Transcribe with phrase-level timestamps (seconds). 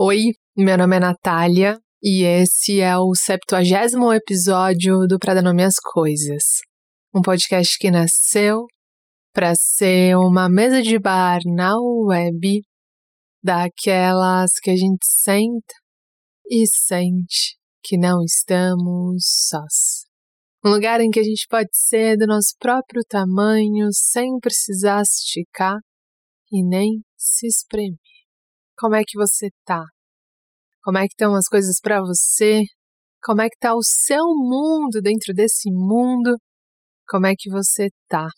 [0.00, 6.60] Oi, meu nome é Natália e esse é o 70 episódio do Pra Nome Coisas.
[7.12, 8.66] Um podcast que nasceu
[9.32, 12.62] para ser uma mesa de bar na web
[13.42, 15.74] daquelas que a gente senta
[16.48, 20.06] e sente que não estamos sós.
[20.64, 25.80] Um lugar em que a gente pode ser do nosso próprio tamanho sem precisar esticar
[26.52, 28.17] e nem se espremer.
[28.78, 29.82] Como é que você tá?
[30.84, 32.62] Como é que estão as coisas para você?
[33.22, 36.36] Como é que tá o seu mundo dentro desse mundo?
[37.08, 38.28] Como é que você tá?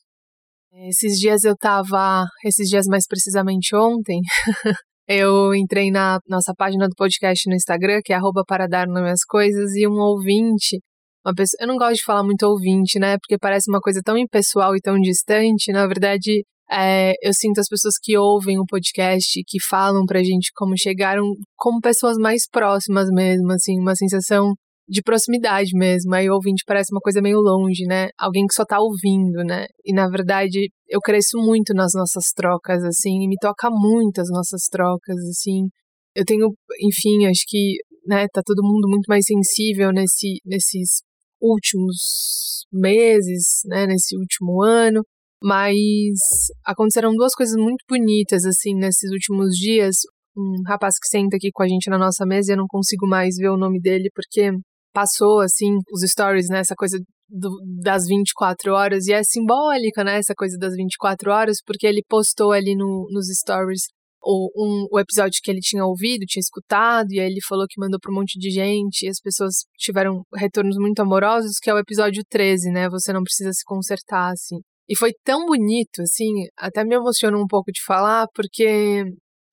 [0.88, 4.20] Esses dias eu tava, esses dias mais precisamente ontem,
[5.06, 9.24] eu entrei na nossa página do podcast no Instagram, que é arroba para dar às
[9.24, 10.78] coisas, e um ouvinte,
[11.24, 14.16] uma pessoa, eu não gosto de falar muito ouvinte, né, porque parece uma coisa tão
[14.16, 19.42] impessoal e tão distante, na verdade é, eu sinto as pessoas que ouvem o podcast,
[19.46, 21.24] que falam pra gente como chegaram,
[21.56, 24.54] como pessoas mais próximas mesmo, assim, uma sensação
[24.88, 26.14] de proximidade mesmo.
[26.14, 28.08] Aí o ouvinte parece uma coisa meio longe, né?
[28.18, 29.66] Alguém que só tá ouvindo, né?
[29.84, 34.28] E na verdade, eu cresço muito nas nossas trocas, assim, e me toca muito as
[34.30, 35.68] nossas trocas, assim.
[36.14, 41.02] Eu tenho, enfim, acho que, né, tá todo mundo muito mais sensível nesse, nesses
[41.40, 45.02] últimos meses, né, nesse último ano.
[45.42, 46.18] Mas
[46.64, 49.96] aconteceram duas coisas muito bonitas, assim, nesses últimos dias.
[50.36, 53.36] Um rapaz que senta aqui com a gente na nossa mesa, eu não consigo mais
[53.36, 54.52] ver o nome dele, porque
[54.92, 56.60] passou, assim, os stories, né?
[56.60, 57.50] Essa coisa do,
[57.82, 60.18] das 24 horas, e é simbólica, né?
[60.18, 63.82] Essa coisa das 24 horas, porque ele postou ali no, nos stories
[64.22, 67.80] o, um, o episódio que ele tinha ouvido, tinha escutado, e aí ele falou que
[67.80, 71.74] mandou para um monte de gente, e as pessoas tiveram retornos muito amorosos, que é
[71.74, 72.88] o episódio 13, né?
[72.90, 74.56] Você não precisa se consertar, assim.
[74.90, 79.04] E foi tão bonito, assim, até me emocionou um pouco de falar, porque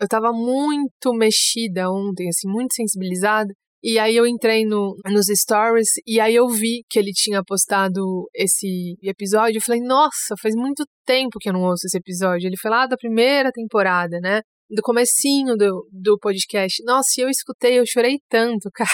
[0.02, 3.54] eu tava muito mexida ontem, assim, muito sensibilizada.
[3.84, 8.28] E aí eu entrei no, nos stories e aí eu vi que ele tinha postado
[8.34, 9.60] esse episódio.
[9.60, 12.48] Eu falei, nossa, faz muito tempo que eu não ouço esse episódio.
[12.48, 14.42] Ele foi lá da primeira temporada, né?
[14.70, 16.84] Do comecinho do, do podcast.
[16.84, 18.90] Nossa, e eu escutei, eu chorei tanto, cara.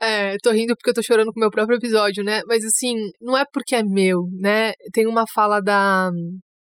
[0.00, 2.42] É, tô rindo porque eu tô chorando com o meu próprio episódio, né?
[2.46, 4.72] Mas assim, não é porque é meu, né?
[4.92, 6.10] Tem uma fala da,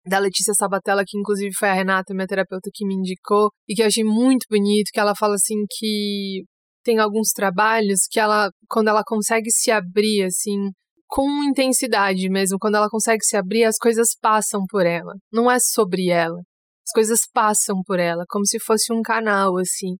[0.05, 3.81] da Letícia Sabatella, que inclusive foi a Renata, minha terapeuta, que me indicou, e que
[3.81, 6.43] eu achei muito bonito, que ela fala assim que
[6.83, 10.69] tem alguns trabalhos que ela, quando ela consegue se abrir, assim,
[11.07, 15.13] com intensidade mesmo, quando ela consegue se abrir, as coisas passam por ela.
[15.31, 16.39] Não é sobre ela.
[16.85, 19.95] As coisas passam por ela, como se fosse um canal, assim.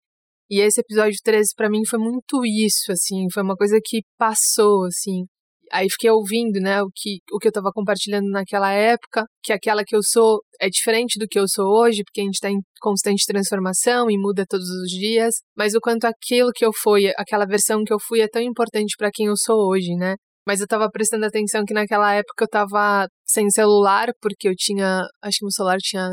[0.49, 4.85] E esse episódio 13 para mim foi muito isso, assim, foi uma coisa que passou,
[4.85, 5.25] assim.
[5.71, 9.83] Aí fiquei ouvindo, né, o que, o que eu tava compartilhando naquela época, que aquela
[9.83, 12.59] que eu sou é diferente do que eu sou hoje, porque a gente tá em
[12.79, 17.45] constante transformação e muda todos os dias, mas o quanto aquilo que eu fui, aquela
[17.45, 20.15] versão que eu fui é tão importante para quem eu sou hoje, né?
[20.45, 25.01] Mas eu tava prestando atenção que naquela época eu tava sem celular, porque eu tinha,
[25.23, 26.07] acho que meu celular tinha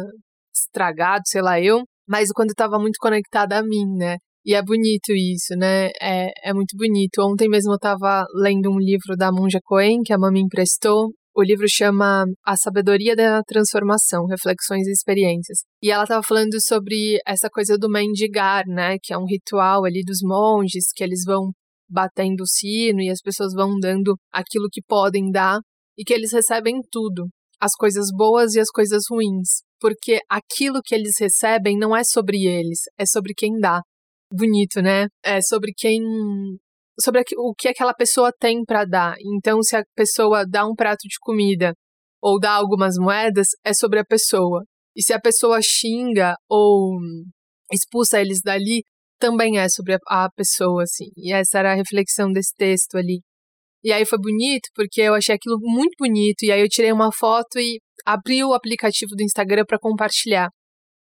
[0.55, 4.17] estragado, sei lá eu, mas quando eu tava muito conectada a mim, né?
[4.45, 5.91] E é bonito isso, né?
[6.03, 7.21] É, é muito bonito.
[7.21, 11.11] Ontem mesmo eu estava lendo um livro da Monja Coen, que a mãe me emprestou.
[11.33, 15.59] O livro chama A Sabedoria da Transformação, Reflexões e Experiências.
[15.81, 18.97] E ela estava falando sobre essa coisa do mendigar, né?
[19.01, 21.53] Que é um ritual ali dos monges, que eles vão
[21.89, 25.61] batendo o sino e as pessoas vão dando aquilo que podem dar
[25.97, 27.29] e que eles recebem tudo,
[27.61, 32.47] as coisas boas e as coisas ruins, porque aquilo que eles recebem não é sobre
[32.47, 33.81] eles, é sobre quem dá
[34.33, 35.07] bonito, né?
[35.25, 36.01] É sobre quem
[37.03, 39.17] sobre o que aquela pessoa tem para dar.
[39.37, 41.73] Então, se a pessoa dá um prato de comida
[42.23, 44.65] ou dá algumas moedas, é sobre a pessoa.
[44.95, 46.99] E se a pessoa xinga ou
[47.73, 48.83] expulsa eles dali,
[49.19, 51.11] também é sobre a, pessoa, assim.
[51.17, 53.21] E essa era a reflexão desse texto ali.
[53.83, 56.43] E aí foi bonito, porque eu achei aquilo muito bonito.
[56.43, 60.49] E aí eu tirei uma foto e abri o aplicativo do Instagram para compartilhar.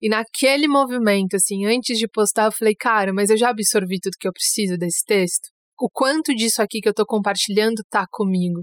[0.00, 4.16] E naquele movimento, assim, antes de postar, eu falei, cara, mas eu já absorvi tudo
[4.18, 5.48] que eu preciso desse texto.
[5.80, 8.62] O quanto disso aqui que eu tô compartilhando tá comigo.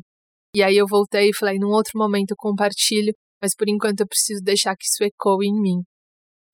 [0.56, 4.07] E aí eu voltei e falei, num outro momento eu compartilho, mas por enquanto eu
[4.07, 5.81] preciso deixar que isso ecoe em mim.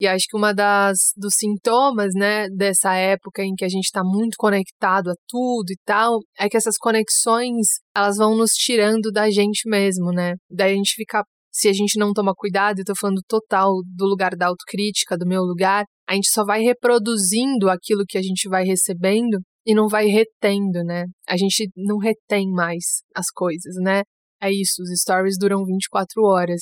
[0.02, 4.02] E acho que uma das dos sintomas, né, dessa época em que a gente está
[4.04, 9.30] muito conectado a tudo e tal, é que essas conexões, elas vão nos tirando da
[9.30, 10.34] gente mesmo, né?
[10.50, 14.06] Daí a gente fica se a gente não toma cuidado, eu tô falando total do
[14.06, 18.50] lugar da autocrítica, do meu lugar, a gente só vai reproduzindo aquilo que a gente
[18.50, 19.38] vai recebendo
[19.68, 21.06] e não vai retendo, né?
[21.28, 24.02] A gente não retém mais as coisas, né?
[24.42, 26.62] É isso, os stories duram 24 horas.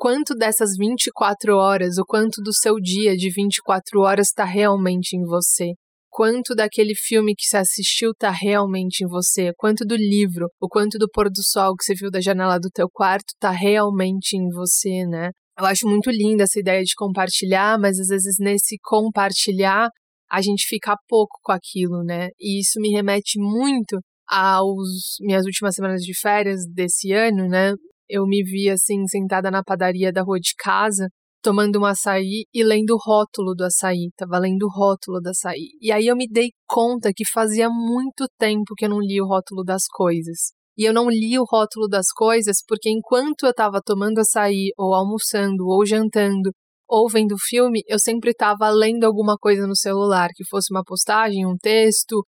[0.00, 5.22] Quanto dessas 24 horas, o quanto do seu dia de 24 horas está realmente em
[5.26, 5.74] você.
[6.08, 10.96] Quanto daquele filme que você assistiu está realmente em você, quanto do livro, o quanto
[10.98, 14.48] do pôr do sol que você viu da janela do teu quarto está realmente em
[14.48, 15.32] você, né?
[15.58, 19.90] Eu acho muito linda essa ideia de compartilhar, mas às vezes nesse compartilhar
[20.30, 22.30] a gente fica pouco com aquilo, né?
[22.40, 27.74] E isso me remete muito aos minhas últimas semanas de férias desse ano, né?
[28.10, 31.08] Eu me vi assim sentada na padaria da rua de casa,
[31.40, 34.10] tomando um açaí e lendo o rótulo do açaí.
[34.16, 35.68] Tava lendo o rótulo do açaí.
[35.80, 39.26] E aí eu me dei conta que fazia muito tempo que eu não li o
[39.26, 40.50] rótulo das coisas.
[40.76, 44.92] E eu não li o rótulo das coisas porque enquanto eu estava tomando açaí, ou
[44.92, 46.50] almoçando, ou jantando,
[46.88, 51.46] ou vendo filme, eu sempre estava lendo alguma coisa no celular, que fosse uma postagem,
[51.46, 52.24] um texto,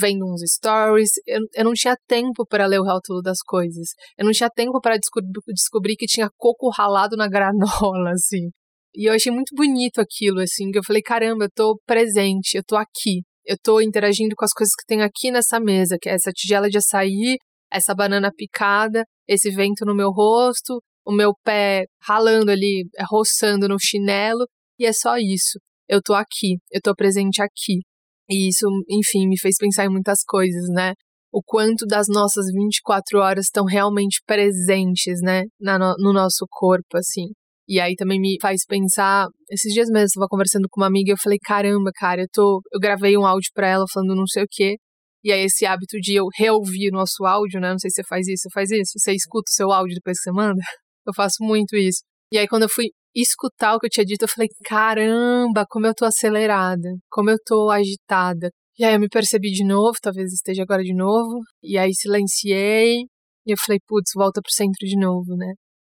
[0.00, 1.10] vendo uns stories.
[1.26, 3.88] Eu, eu não tinha tempo para ler o rótulo das coisas.
[4.18, 8.50] Eu não tinha tempo para descobrir, descobrir que tinha coco ralado na granola, assim.
[8.94, 12.62] E eu achei muito bonito aquilo, assim, que eu falei, caramba, eu tô presente, eu
[12.64, 13.22] tô aqui.
[13.44, 16.68] Eu tô interagindo com as coisas que tem aqui nessa mesa, que é essa tigela
[16.68, 17.36] de açaí,
[17.70, 23.76] essa banana picada, esse vento no meu rosto, o meu pé ralando ali, roçando no
[23.78, 24.46] chinelo,
[24.78, 25.60] e é só isso.
[25.88, 27.82] Eu tô aqui, eu tô presente aqui.
[28.28, 30.94] E isso, enfim, me fez pensar em muitas coisas, né?
[31.32, 35.44] O quanto das nossas 24 horas estão realmente presentes, né?
[35.60, 37.26] Na, no nosso corpo, assim.
[37.68, 39.26] E aí também me faz pensar.
[39.50, 42.28] Esses dias mesmo eu estava conversando com uma amiga e eu falei: caramba, cara, eu
[42.32, 42.60] tô.
[42.72, 44.76] Eu gravei um áudio para ela falando não sei o quê.
[45.24, 47.70] E aí, esse hábito de eu reouvir o nosso áudio, né?
[47.70, 48.92] Não sei se você faz isso, você faz isso?
[48.96, 50.60] Você escuta o seu áudio depois que você manda?
[51.06, 52.02] Eu faço muito isso.
[52.32, 52.86] E aí, quando eu fui
[53.22, 57.38] escutar o que eu tinha dito, eu falei: caramba, como eu tô acelerada, como eu
[57.44, 58.50] tô agitada.
[58.78, 61.40] E aí, eu me percebi de novo, talvez esteja agora de novo.
[61.62, 63.00] E aí, silenciei.
[63.46, 65.54] E eu falei: putz, volta pro centro de novo, né?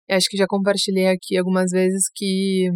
[0.09, 2.69] E acho que já compartilhei aqui algumas vezes que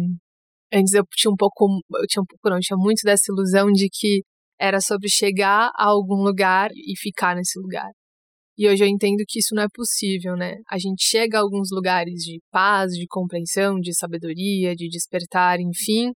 [0.72, 1.66] antes eu tinha um pouco,
[1.96, 4.22] eu tinha um pouco, não, eu tinha muito dessa ilusão de que
[4.60, 7.90] era sobre chegar a algum lugar e ficar nesse lugar.
[8.56, 10.56] E hoje eu entendo que isso não é possível, né?
[10.70, 16.12] A gente chega a alguns lugares de paz, de compreensão, de sabedoria, de despertar, enfim,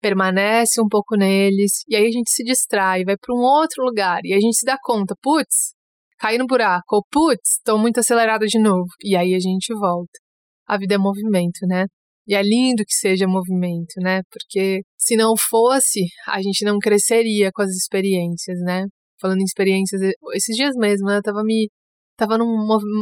[0.00, 4.20] permanece um pouco neles, e aí a gente se distrai, vai para um outro lugar,
[4.24, 5.74] e a gente se dá conta, putz,
[6.18, 10.18] caí no buraco, ou putz, estou muito acelerado de novo, e aí a gente volta.
[10.66, 11.86] A vida é movimento, né?
[12.26, 14.22] E é lindo que seja movimento, né?
[14.30, 18.86] Porque se não fosse, a gente não cresceria com as experiências, né?
[19.20, 20.00] Falando em experiências,
[20.34, 21.70] esses dias mesmo, né, eu tava me.
[22.16, 22.46] Tava num,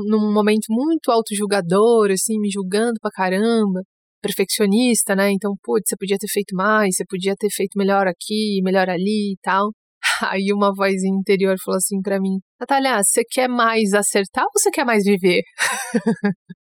[0.08, 3.81] num momento muito auto-julgador, assim, me julgando pra caramba,
[4.20, 5.31] perfeccionista, né?
[5.31, 9.34] Então, putz, você podia ter feito mais, você podia ter feito melhor aqui, melhor ali
[9.34, 9.70] e tal.
[10.32, 14.70] Aí uma voz interior falou assim para mim: Natália, você quer mais acertar ou você
[14.70, 15.43] quer mais viver?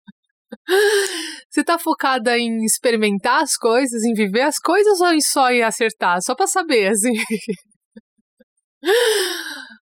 [1.50, 5.64] Você tá focada em experimentar as coisas, em viver as coisas ou em só em
[5.64, 6.22] acertar?
[6.22, 7.14] Só pra saber, assim.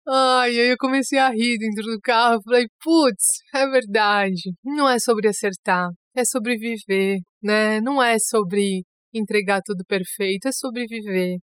[0.10, 2.42] Ai, aí eu comecei a rir dentro do carro.
[2.44, 4.54] Falei, putz, é verdade.
[4.64, 7.82] Não é sobre acertar, é sobre viver, né?
[7.82, 11.38] Não é sobre entregar tudo perfeito, é sobre viver.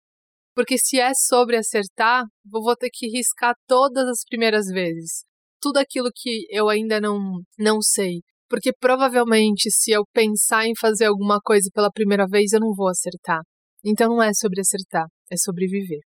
[0.55, 5.23] Porque se é sobre acertar, eu vou ter que riscar todas as primeiras vezes.
[5.61, 8.21] Tudo aquilo que eu ainda não, não sei.
[8.49, 12.89] Porque provavelmente, se eu pensar em fazer alguma coisa pela primeira vez, eu não vou
[12.89, 13.41] acertar.
[13.83, 16.10] Então não é sobre acertar, é sobre viver.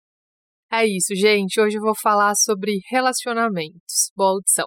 [0.75, 1.61] É isso, gente.
[1.61, 4.11] Hoje eu vou falar sobre relacionamentos.
[4.17, 4.65] Boa audição.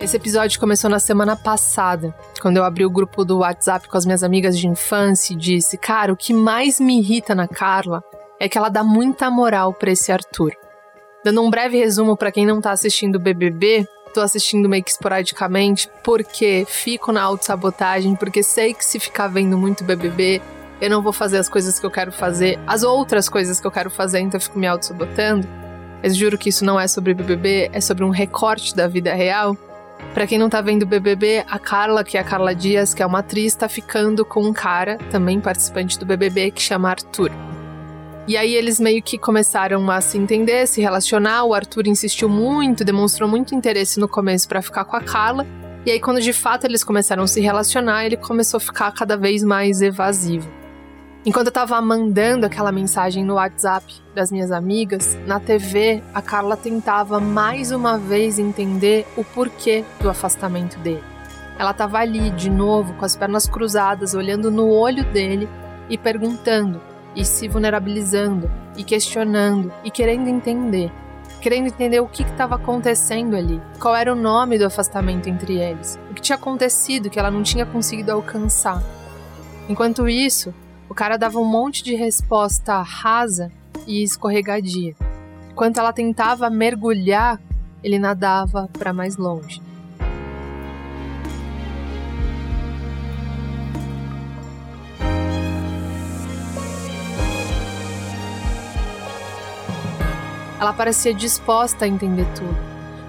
[0.00, 4.06] Esse episódio começou na semana passada, quando eu abri o grupo do WhatsApp com as
[4.06, 8.02] minhas amigas de infância e disse: Cara, o que mais me irrita na Carla
[8.40, 10.56] é que ela dá muita moral para esse Arthur.
[11.22, 14.90] Dando um breve resumo para quem não tá assistindo o BBB, tô assistindo meio que
[14.90, 20.40] esporadicamente porque fico na autossabotagem, porque sei que se ficar vendo muito BBB,
[20.80, 23.70] eu não vou fazer as coisas que eu quero fazer, as outras coisas que eu
[23.70, 25.46] quero fazer, então eu fico me autossabotando.
[26.02, 29.54] Mas juro que isso não é sobre BBB, é sobre um recorte da vida real.
[30.14, 33.06] Para quem não tá vendo BBB, a Carla, que é a Carla Dias, que é
[33.06, 37.30] uma atriz, tá ficando com um cara, também participante do BBB, que chama Arthur.
[38.30, 41.42] E aí eles meio que começaram a se entender, se relacionar.
[41.42, 45.44] O Arthur insistiu muito, demonstrou muito interesse no começo para ficar com a Carla.
[45.84, 49.16] E aí quando de fato eles começaram a se relacionar, ele começou a ficar cada
[49.16, 50.48] vez mais evasivo.
[51.26, 56.56] Enquanto eu tava mandando aquela mensagem no WhatsApp das minhas amigas, na TV a Carla
[56.56, 61.02] tentava mais uma vez entender o porquê do afastamento dele.
[61.58, 65.48] Ela tava ali de novo com as pernas cruzadas, olhando no olho dele
[65.88, 70.92] e perguntando: e se vulnerabilizando e questionando e querendo entender.
[71.40, 75.98] Querendo entender o que estava acontecendo ali, qual era o nome do afastamento entre eles,
[76.10, 78.82] o que tinha acontecido que ela não tinha conseguido alcançar.
[79.68, 80.52] Enquanto isso,
[80.88, 83.50] o cara dava um monte de resposta rasa
[83.86, 84.94] e escorregadia.
[85.50, 87.40] Enquanto ela tentava mergulhar,
[87.82, 89.62] ele nadava para mais longe.
[100.60, 102.54] Ela parecia disposta a entender tudo.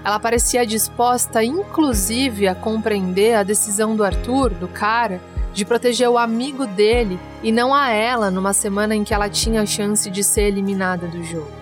[0.02, 5.20] Ela parecia disposta, inclusive, a compreender a decisão do Arthur, do cara,
[5.52, 9.60] de proteger o amigo dele e não a ela numa semana em que ela tinha
[9.60, 11.52] a chance de ser eliminada do jogo.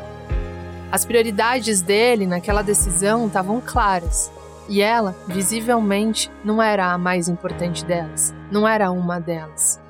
[0.92, 4.30] As prioridades dele naquela decisão estavam claras
[4.68, 9.80] e ela, visivelmente, não era a mais importante delas, não era uma delas.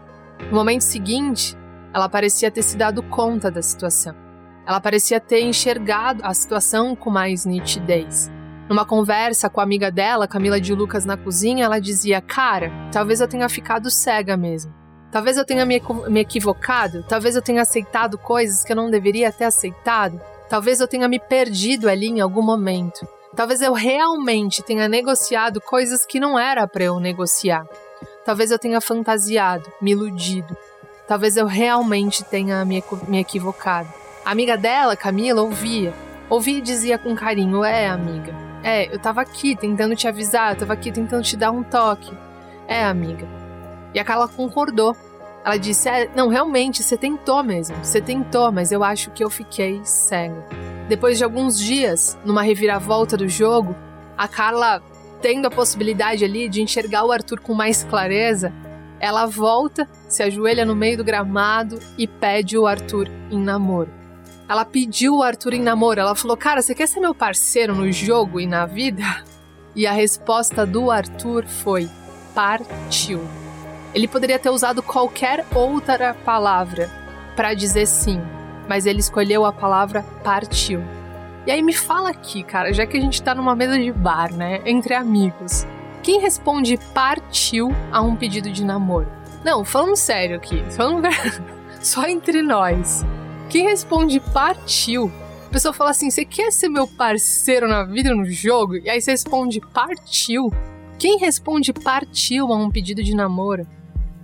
[0.51, 1.55] No momento seguinte,
[1.93, 4.30] ela parecia ter se dado conta da situação.
[4.71, 8.31] Ela parecia ter enxergado a situação com mais nitidez.
[8.69, 13.21] Numa conversa com a amiga dela, Camila de Lucas, na cozinha, ela dizia: Cara, talvez
[13.21, 14.73] eu tenha ficado cega mesmo.
[15.11, 15.83] Talvez eu tenha me,
[16.21, 17.05] equivocado.
[17.09, 20.21] Talvez eu tenha aceitado coisas que eu não deveria ter aceitado.
[20.49, 23.05] Talvez eu tenha me perdido ali em algum momento.
[23.35, 27.67] Talvez eu realmente tenha negociado coisas que não era para eu negociar.
[28.25, 30.57] Talvez eu tenha fantasiado, me iludido.
[31.09, 34.00] Talvez eu realmente tenha me equivocado.
[34.31, 35.93] A amiga dela, Camila, ouvia.
[36.29, 38.33] Ouvia e dizia com carinho: É, amiga,
[38.63, 42.17] é, eu tava aqui tentando te avisar, eu tava aqui tentando te dar um toque.
[42.69, 43.27] É, amiga.
[43.93, 44.95] E a Carla concordou.
[45.45, 47.77] Ela disse: é, Não, realmente, você tentou mesmo.
[47.83, 50.47] Você tentou, mas eu acho que eu fiquei cega.
[50.89, 53.75] Depois de alguns dias, numa reviravolta do jogo,
[54.17, 54.81] a Carla,
[55.21, 58.53] tendo a possibilidade ali de enxergar o Arthur com mais clareza,
[59.01, 63.99] ela volta, se ajoelha no meio do gramado e pede o Arthur em namoro.
[64.51, 66.01] Ela pediu o Arthur em namoro.
[66.01, 69.05] Ela falou: Cara, você quer ser meu parceiro no jogo e na vida?
[69.77, 71.89] E a resposta do Arthur foi:
[72.35, 73.21] Partiu.
[73.95, 76.91] Ele poderia ter usado qualquer outra palavra
[77.37, 78.21] para dizer sim,
[78.69, 80.83] mas ele escolheu a palavra partiu.
[81.47, 84.33] E aí me fala aqui, cara, já que a gente tá numa mesa de bar,
[84.33, 85.65] né, entre amigos,
[86.03, 89.09] quem responde partiu a um pedido de namoro?
[89.45, 91.07] Não, falando sério aqui, falando
[91.81, 93.05] só entre nós.
[93.51, 95.11] Quem responde partiu?
[95.49, 98.77] A pessoa fala assim: você quer ser meu parceiro na vida no jogo?
[98.77, 100.53] E aí você responde partiu.
[100.97, 103.67] Quem responde partiu a um pedido de namoro?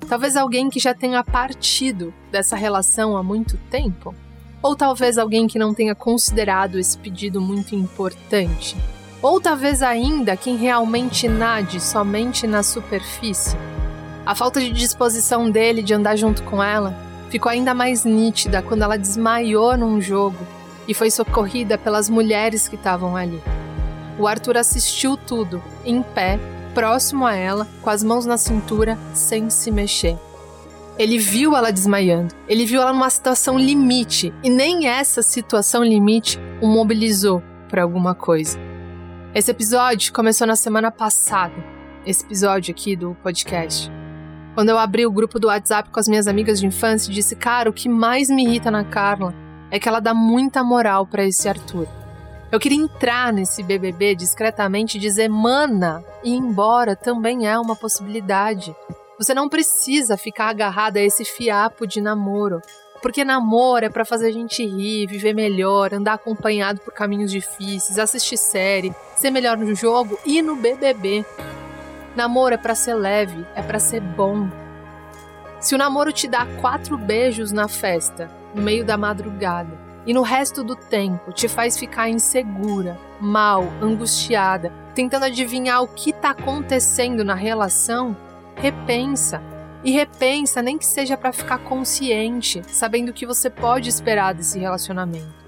[0.08, 4.14] Talvez alguém que já tenha partido dessa relação há muito tempo?
[4.62, 8.76] Ou talvez alguém que não tenha considerado esse pedido muito importante?
[9.20, 13.56] Ou talvez ainda quem realmente nade somente na superfície?
[14.24, 17.05] A falta de disposição dele de andar junto com ela
[17.36, 20.38] ficou ainda mais nítida quando ela desmaiou num jogo
[20.88, 23.42] e foi socorrida pelas mulheres que estavam ali.
[24.18, 26.40] O Arthur assistiu tudo, em pé,
[26.72, 30.16] próximo a ela, com as mãos na cintura, sem se mexer.
[30.98, 36.40] Ele viu ela desmaiando, ele viu ela numa situação limite, e nem essa situação limite
[36.62, 38.58] o mobilizou para alguma coisa.
[39.34, 41.62] Esse episódio começou na semana passada,
[42.06, 43.94] esse episódio aqui do podcast.
[44.56, 47.68] Quando eu abri o grupo do WhatsApp com as minhas amigas de infância, disse: Cara,
[47.68, 49.34] o que mais me irrita na Carla
[49.70, 51.86] é que ela dá muita moral para esse Arthur.
[52.50, 57.76] Eu queria entrar nesse BBB discretamente e dizer: Mana, e ir embora também é uma
[57.76, 58.74] possibilidade.
[59.18, 62.62] Você não precisa ficar agarrada a esse fiapo de namoro.
[63.02, 67.98] Porque namoro é para fazer a gente rir, viver melhor, andar acompanhado por caminhos difíceis,
[67.98, 71.26] assistir série, ser melhor no jogo e no BBB.
[72.16, 74.48] Namoro é para ser leve, é para ser bom.
[75.60, 80.22] Se o namoro te dá quatro beijos na festa, no meio da madrugada, e no
[80.22, 87.22] resto do tempo te faz ficar insegura, mal, angustiada, tentando adivinhar o que está acontecendo
[87.22, 88.16] na relação,
[88.54, 89.42] repensa.
[89.84, 94.58] E repensa nem que seja para ficar consciente, sabendo o que você pode esperar desse
[94.58, 95.44] relacionamento.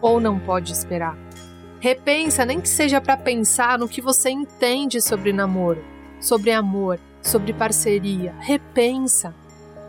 [0.00, 1.16] Ou não pode esperar.
[1.84, 5.84] Repensa, nem que seja para pensar no que você entende sobre namoro,
[6.18, 8.34] sobre amor, sobre parceria.
[8.40, 9.34] Repensa.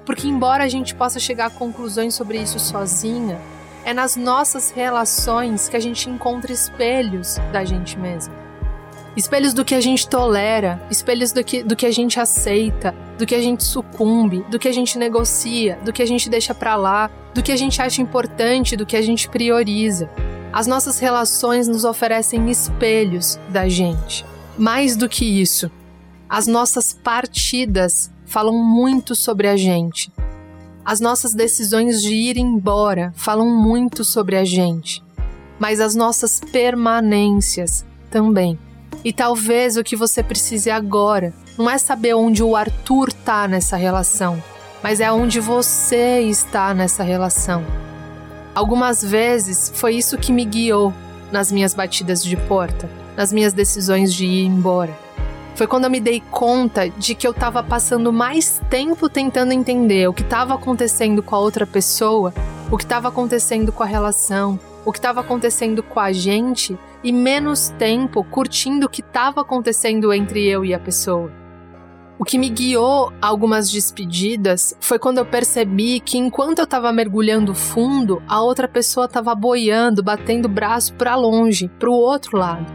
[0.05, 3.39] Porque, embora a gente possa chegar a conclusões sobre isso sozinha,
[3.85, 8.33] é nas nossas relações que a gente encontra espelhos da gente mesmo.
[9.15, 13.25] Espelhos do que a gente tolera, espelhos do que, do que a gente aceita, do
[13.25, 16.75] que a gente sucumbe, do que a gente negocia, do que a gente deixa para
[16.75, 20.09] lá, do que a gente acha importante, do que a gente prioriza.
[20.55, 24.25] As nossas relações nos oferecem espelhos da gente.
[24.57, 25.69] Mais do que isso,
[26.29, 30.09] as nossas partidas falam muito sobre a gente.
[30.85, 35.03] As nossas decisões de ir embora falam muito sobre a gente,
[35.59, 38.57] mas as nossas permanências também.
[39.03, 43.75] E talvez o que você precise agora não é saber onde o Arthur tá nessa
[43.75, 44.41] relação,
[44.81, 47.61] mas é onde você está nessa relação.
[48.55, 50.93] Algumas vezes foi isso que me guiou
[51.29, 54.97] nas minhas batidas de porta, nas minhas decisões de ir embora.
[55.55, 60.07] Foi quando eu me dei conta de que eu estava passando mais tempo tentando entender
[60.07, 62.33] o que estava acontecendo com a outra pessoa,
[62.71, 67.11] o que estava acontecendo com a relação, o que estava acontecendo com a gente e
[67.11, 71.29] menos tempo curtindo o que estava acontecendo entre eu e a pessoa.
[72.17, 76.91] O que me guiou a algumas despedidas foi quando eu percebi que enquanto eu estava
[76.93, 82.37] mergulhando fundo, a outra pessoa estava boiando, batendo o braço para longe, para o outro
[82.37, 82.65] lado.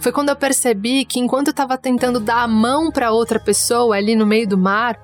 [0.00, 3.94] Foi quando eu percebi que enquanto eu estava tentando dar a mão para outra pessoa
[3.94, 4.98] ali no meio do mar,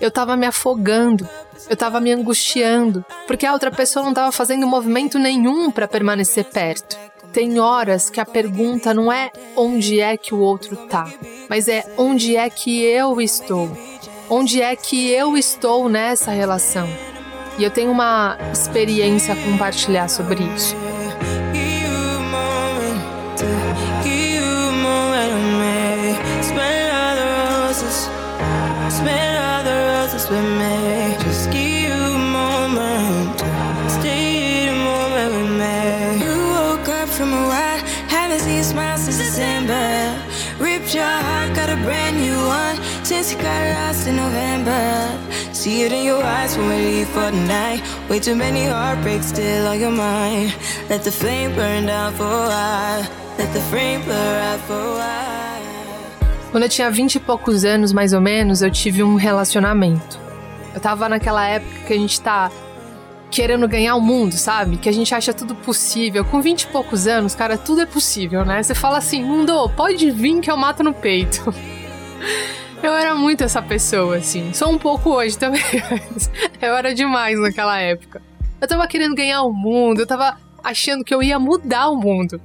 [0.00, 1.28] eu estava me afogando,
[1.68, 6.44] eu estava me angustiando, porque a outra pessoa não estava fazendo movimento nenhum para permanecer
[6.46, 6.96] perto.
[7.36, 11.06] Tem horas que a pergunta não é onde é que o outro tá,
[11.50, 13.68] mas é onde é que eu estou.
[14.30, 16.88] Onde é que eu estou nessa relação?
[17.58, 20.74] E eu tenho uma experiência a compartilhar sobre isso.
[43.26, 45.18] Since you got lost in November.
[45.52, 47.82] See it in your eyes when we leave for the night.
[48.08, 50.54] Way too many heartbreaks still on your mind.
[50.88, 53.02] Let the flame burn down for a while.
[53.38, 56.50] Let the flame out for a while.
[56.52, 60.18] Quando eu tinha 20 e poucos anos, mais ou menos, eu tive um relacionamento.
[60.74, 62.50] Eu tava naquela época que a gente tá
[63.30, 64.76] querendo ganhar o mundo, sabe?
[64.76, 66.24] Que a gente acha tudo possível.
[66.24, 68.62] Com 20 e poucos anos, cara, tudo é possível, né?
[68.62, 71.52] Você fala assim, mundo, pode vir que eu mato no peito.
[72.82, 74.52] Eu era muito essa pessoa, assim.
[74.52, 78.22] Sou um pouco hoje também, mas eu era demais naquela época.
[78.60, 82.40] Eu tava querendo ganhar o mundo, eu tava achando que eu ia mudar o mundo.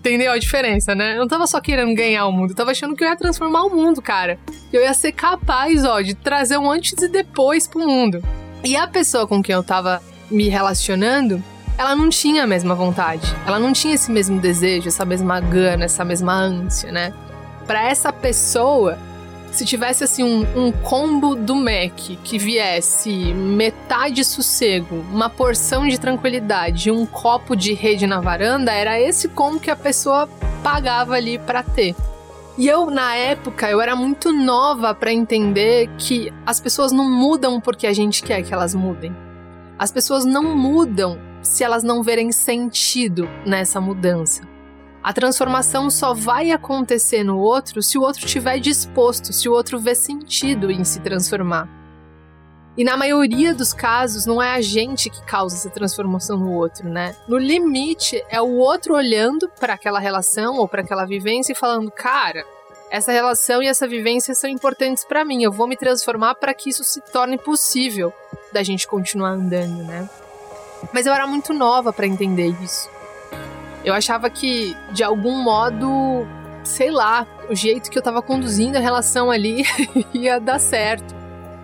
[0.00, 1.14] Entendeu a diferença, né?
[1.14, 3.64] Eu não tava só querendo ganhar o mundo, eu tava achando que eu ia transformar
[3.64, 4.38] o mundo, cara.
[4.72, 8.22] Eu ia ser capaz, ó, de trazer um antes e depois pro mundo.
[8.64, 11.42] E a pessoa com quem eu tava me relacionando,
[11.76, 13.34] ela não tinha a mesma vontade.
[13.46, 17.12] Ela não tinha esse mesmo desejo, essa mesma gana, essa mesma ânsia, né?
[17.66, 18.98] Para essa pessoa,
[19.50, 25.98] se tivesse assim um, um, combo do Mac que viesse metade sossego, uma porção de
[25.98, 30.28] tranquilidade e um copo de rede na varanda, era esse combo que a pessoa
[30.62, 31.94] pagava ali para ter.
[32.56, 37.60] E eu, na época, eu era muito nova para entender que as pessoas não mudam
[37.60, 39.14] porque a gente quer que elas mudem.
[39.78, 44.42] As pessoas não mudam se elas não verem sentido nessa mudança.
[45.08, 49.78] A transformação só vai acontecer no outro se o outro estiver disposto, se o outro
[49.78, 51.66] vê sentido em se transformar.
[52.76, 56.90] E na maioria dos casos, não é a gente que causa essa transformação no outro,
[56.90, 57.16] né?
[57.26, 61.90] No limite, é o outro olhando para aquela relação ou para aquela vivência e falando:
[61.90, 62.44] cara,
[62.90, 66.68] essa relação e essa vivência são importantes para mim, eu vou me transformar para que
[66.68, 68.12] isso se torne possível
[68.52, 70.06] da gente continuar andando, né?
[70.92, 72.97] Mas eu era muito nova para entender isso.
[73.88, 76.28] Eu achava que, de algum modo,
[76.62, 79.62] sei lá, o jeito que eu tava conduzindo a relação ali
[80.12, 81.16] ia dar certo.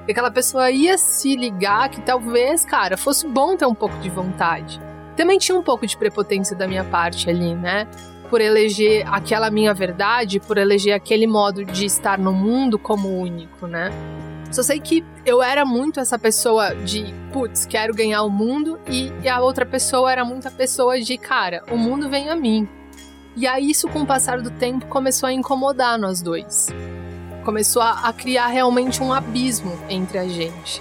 [0.08, 4.08] E aquela pessoa ia se ligar que talvez, cara, fosse bom ter um pouco de
[4.08, 4.80] vontade.
[5.14, 7.86] Também tinha um pouco de prepotência da minha parte ali, né?
[8.30, 13.66] Por eleger aquela minha verdade, por eleger aquele modo de estar no mundo como único,
[13.66, 13.92] né?
[14.54, 19.12] Só sei que eu era muito essa pessoa de, putz, quero ganhar o mundo, e,
[19.28, 22.68] a outra pessoa era muita pessoa de, cara, o mundo vem a mim.
[23.34, 26.68] E aí, isso, com o passar do tempo, começou a incomodar nós dois.
[27.44, 30.80] Começou a, a criar realmente um abismo entre a gente.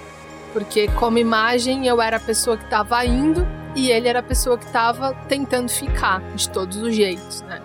[0.54, 3.44] Porque, como imagem, eu era a pessoa que estava indo
[3.76, 7.60] e ele era a pessoa que estava tentando ficar de todos os jeitos, né?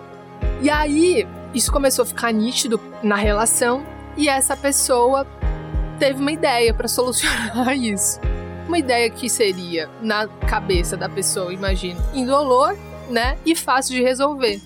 [0.59, 3.85] E aí, isso começou a ficar nítido na relação
[4.17, 5.23] e essa pessoa
[5.99, 8.19] teve uma ideia para solucionar isso.
[8.67, 12.77] Uma ideia que seria, na cabeça da pessoa, imagino, indolor,
[13.09, 13.37] né?
[13.45, 14.61] E fácil de resolver.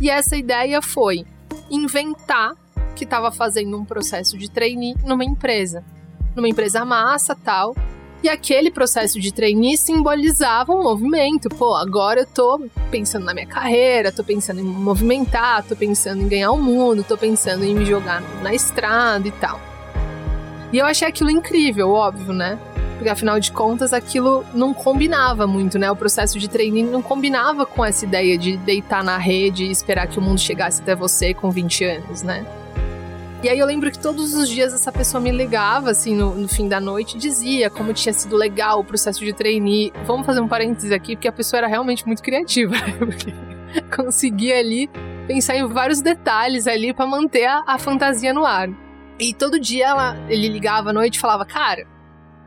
[0.00, 1.24] E essa ideia foi
[1.70, 2.54] inventar
[2.94, 5.84] que estava fazendo um processo de trainee numa empresa.
[6.34, 7.74] Numa empresa massa tal.
[8.22, 11.48] E aquele processo de trainee simbolizava um movimento.
[11.48, 16.28] Pô, agora eu tô pensando na minha carreira, tô pensando em movimentar, tô pensando em
[16.28, 19.71] ganhar o mundo, tô pensando em me jogar na estrada e tal.
[20.72, 22.58] E eu achei aquilo incrível, óbvio, né?
[23.02, 25.90] porque afinal de contas aquilo não combinava muito, né?
[25.90, 30.06] O processo de treininho não combinava com essa ideia de deitar na rede e esperar
[30.06, 32.46] que o mundo chegasse até você com 20 anos, né?
[33.42, 36.46] E aí eu lembro que todos os dias essa pessoa me ligava, assim, no, no
[36.46, 39.92] fim da noite, dizia como tinha sido legal o processo de trainee.
[40.06, 42.98] Vamos fazer um parênteses aqui, porque a pessoa era realmente muito criativa, né?
[43.00, 43.34] Porque
[43.96, 44.88] conseguia ali
[45.26, 48.70] pensar em vários detalhes ali para manter a, a, fantasia no ar.
[49.18, 51.86] E todo dia ela, ele ligava à noite e falava, cara,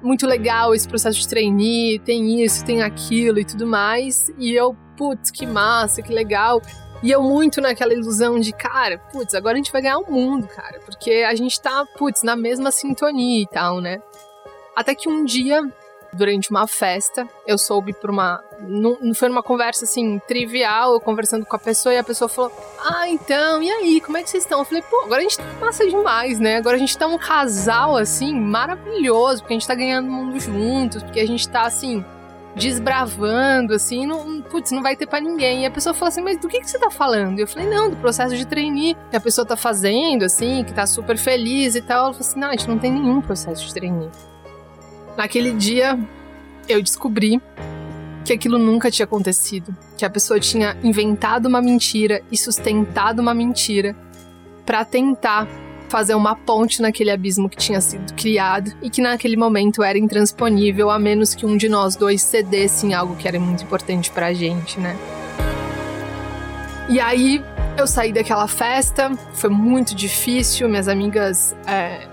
[0.01, 4.29] muito legal esse processo de trainee, tem isso, tem aquilo e tudo mais.
[4.37, 6.61] E eu, putz, que massa, que legal.
[7.01, 10.47] E eu muito naquela ilusão de, cara, putz, agora a gente vai ganhar o mundo,
[10.47, 10.79] cara.
[10.79, 14.01] Porque a gente tá, putz, na mesma sintonia e tal, né?
[14.75, 15.61] Até que um dia,
[16.15, 18.43] durante uma festa, eu soube por uma.
[18.59, 22.51] Não, foi numa conversa assim, trivial, eu conversando com a pessoa, e a pessoa falou:
[22.83, 24.59] Ah, então, e aí, como é que vocês estão?
[24.59, 26.57] Eu falei, pô, agora a gente tá massa demais, né?
[26.57, 31.03] Agora a gente tá um casal, assim, maravilhoso, porque a gente tá ganhando mundo juntos,
[31.03, 32.03] porque a gente tá, assim,
[32.55, 35.63] desbravando, assim, não, putz, não vai ter para ninguém.
[35.63, 37.37] E a pessoa fala assim, mas do que, que você tá falando?
[37.37, 40.73] E eu falei, não, do processo de trainee que a pessoa tá fazendo, assim, que
[40.73, 42.05] tá super feliz e tal.
[42.05, 44.09] Ela falou assim, não, a gente não tem nenhum processo de trainee.
[45.17, 45.97] Naquele dia,
[46.67, 47.41] eu descobri
[48.25, 49.75] que aquilo nunca tinha acontecido.
[49.97, 53.95] Que a pessoa tinha inventado uma mentira e sustentado uma mentira
[54.65, 55.47] para tentar
[55.87, 60.89] fazer uma ponte naquele abismo que tinha sido criado e que naquele momento era intransponível
[60.89, 64.33] a menos que um de nós dois cedesse em algo que era muito importante pra
[64.33, 64.97] gente, né?
[66.89, 67.41] E aí
[67.77, 72.07] eu saí daquela festa, foi muito difícil, minhas amigas é,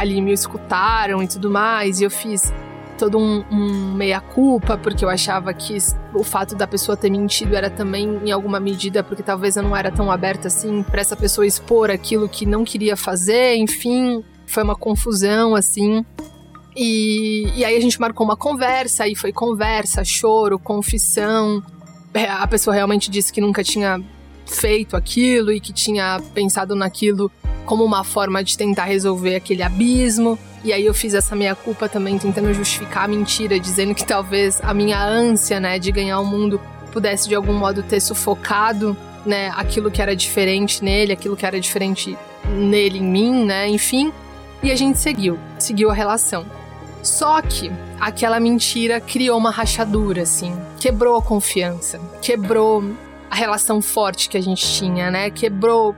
[0.00, 2.50] ali me escutaram e tudo mais, e eu fiz
[2.98, 5.76] todo um, um meia-culpa, porque eu achava que
[6.14, 9.76] o fato da pessoa ter mentido era também, em alguma medida, porque talvez eu não
[9.76, 14.62] era tão aberta assim para essa pessoa expor aquilo que não queria fazer, enfim, foi
[14.62, 16.04] uma confusão assim.
[16.74, 21.62] E, e aí a gente marcou uma conversa, aí foi conversa, choro, confissão.
[22.14, 24.00] É, a pessoa realmente disse que nunca tinha
[24.46, 27.30] feito aquilo e que tinha pensado naquilo
[27.64, 30.38] como uma forma de tentar resolver aquele abismo.
[30.62, 34.60] E aí eu fiz essa meia culpa também tentando justificar a mentira, dizendo que talvez
[34.62, 36.60] a minha ânsia, né, de ganhar o mundo
[36.92, 41.60] pudesse de algum modo ter sufocado, né, aquilo que era diferente nele, aquilo que era
[41.60, 42.16] diferente
[42.48, 44.12] nele em mim, né, enfim.
[44.62, 46.44] E a gente seguiu, seguiu a relação.
[47.02, 52.84] Só que aquela mentira criou uma rachadura, assim, quebrou a confiança, quebrou
[53.30, 55.30] a relação forte que a gente tinha, né?
[55.30, 55.94] Quebrou,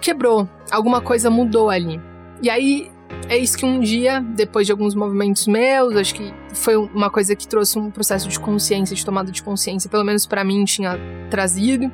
[0.00, 0.48] quebrou.
[0.70, 2.00] Alguma coisa mudou ali.
[2.40, 2.90] E aí
[3.28, 7.34] é isso que um dia, depois de alguns movimentos meus, acho que foi uma coisa
[7.34, 10.98] que trouxe um processo de consciência, de tomada de consciência, pelo menos para mim tinha
[11.30, 11.90] trazido.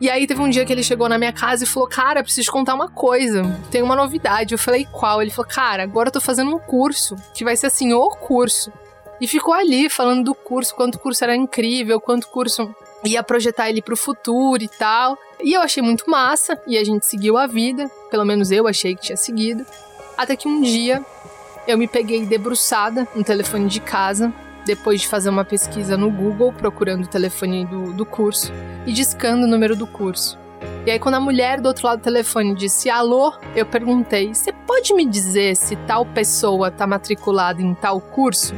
[0.00, 2.46] E aí teve um dia que ele chegou na minha casa e falou: Cara, preciso
[2.46, 3.42] te contar uma coisa.
[3.70, 4.52] Tem uma novidade.
[4.52, 5.22] Eu falei, qual?
[5.22, 8.72] Ele falou, cara, agora eu tô fazendo um curso, que vai ser assim, o curso.
[9.20, 13.22] E ficou ali falando do curso, quanto o curso era incrível, quanto o curso ia
[13.22, 15.16] projetar ele pro futuro e tal.
[15.42, 18.94] E eu achei muito massa, e a gente seguiu a vida, pelo menos eu achei
[18.94, 19.66] que tinha seguido.
[20.16, 21.04] Até que um dia
[21.66, 24.32] eu me peguei debruçada no telefone de casa,
[24.64, 28.52] depois de fazer uma pesquisa no Google procurando o telefone do, do curso
[28.86, 30.38] e discando o número do curso.
[30.86, 34.52] E aí, quando a mulher do outro lado do telefone disse alô, eu perguntei: Você
[34.52, 38.54] pode me dizer se tal pessoa está matriculada em tal curso?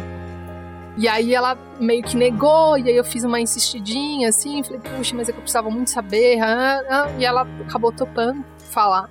[0.96, 5.16] E aí ela meio que negou, e aí eu fiz uma insistidinha assim, falei, puxa,
[5.16, 6.40] mas é que eu precisava muito saber.
[6.40, 9.11] Ah, ah, e ela acabou topando falar.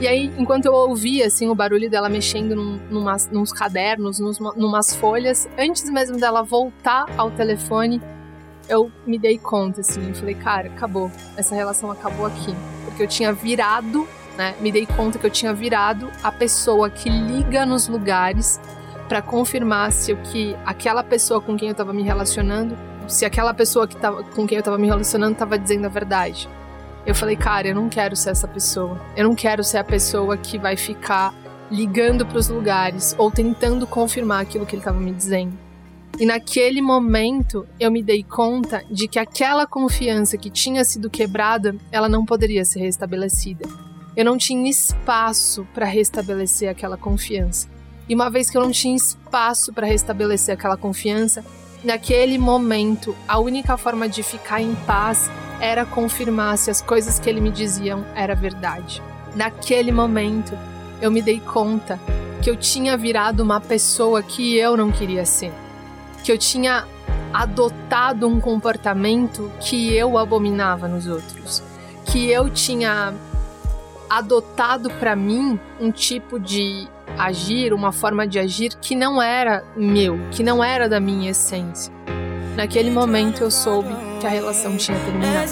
[0.00, 4.38] E aí, enquanto eu ouvia, assim, o barulho dela mexendo num, numas, nos cadernos, nos,
[4.38, 8.00] numas folhas, antes mesmo dela voltar ao telefone,
[8.68, 11.10] eu me dei conta, assim, falei, cara, acabou.
[11.36, 12.54] Essa relação acabou aqui.
[12.84, 14.06] Porque eu tinha virado,
[14.36, 18.60] né, me dei conta que eu tinha virado a pessoa que liga nos lugares
[19.08, 22.76] para confirmar se o que aquela pessoa com quem eu tava me relacionando,
[23.08, 26.48] se aquela pessoa que tava, com quem eu tava me relacionando tava dizendo a verdade.
[27.06, 29.00] Eu falei, cara, eu não quero ser essa pessoa.
[29.16, 31.34] Eu não quero ser a pessoa que vai ficar
[31.70, 35.56] ligando para os lugares ou tentando confirmar aquilo que ele estava me dizendo.
[36.18, 41.74] E naquele momento eu me dei conta de que aquela confiança que tinha sido quebrada,
[41.90, 43.66] ela não poderia ser restabelecida.
[44.16, 47.77] Eu não tinha espaço para restabelecer aquela confiança.
[48.08, 51.44] E uma vez que eu não tinha espaço para restabelecer aquela confiança,
[51.84, 57.28] naquele momento a única forma de ficar em paz era confirmar se as coisas que
[57.28, 59.02] ele me diziam era verdade.
[59.34, 60.56] Naquele momento,
[61.02, 62.00] eu me dei conta
[62.42, 65.52] que eu tinha virado uma pessoa que eu não queria ser.
[66.24, 66.86] Que eu tinha
[67.32, 71.62] adotado um comportamento que eu abominava nos outros.
[72.06, 73.12] Que eu tinha
[74.08, 80.18] adotado para mim um tipo de agir, uma forma de agir que não era meu,
[80.30, 81.92] que não era da minha essência.
[82.56, 85.48] Naquele momento eu soube que a relação tinha terminado.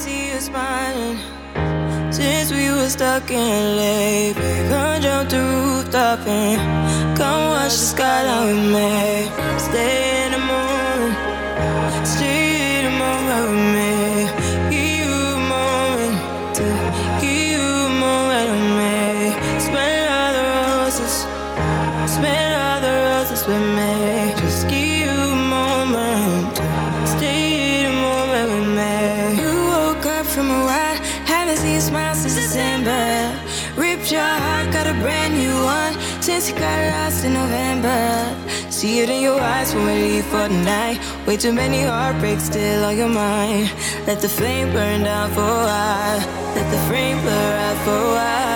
[38.77, 41.01] See it in your eyes when we leave for the night.
[41.27, 43.73] Way too many heartbreaks still on your mind.
[44.07, 46.19] Let the flame burn down for a while.
[46.55, 48.56] Let the flame blur out for a while.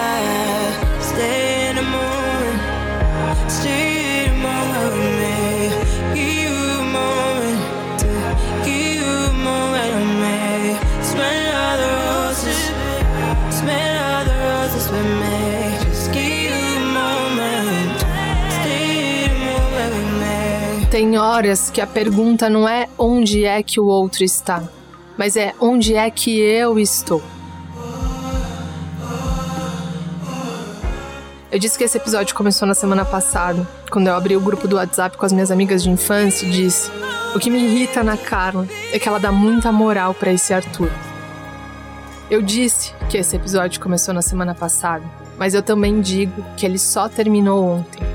[21.00, 24.62] Tem horas que a pergunta não é onde é que o outro está,
[25.16, 27.22] mas é onde é que eu estou.
[31.50, 34.76] Eu disse que esse episódio começou na semana passada, quando eu abri o grupo do
[34.76, 36.90] WhatsApp com as minhas amigas de infância e disse:
[37.34, 40.90] O que me irrita na Carla é que ela dá muita moral para esse Arthur.
[42.30, 45.04] Eu disse que esse episódio começou na semana passada,
[45.38, 48.09] mas eu também digo que ele só terminou ontem.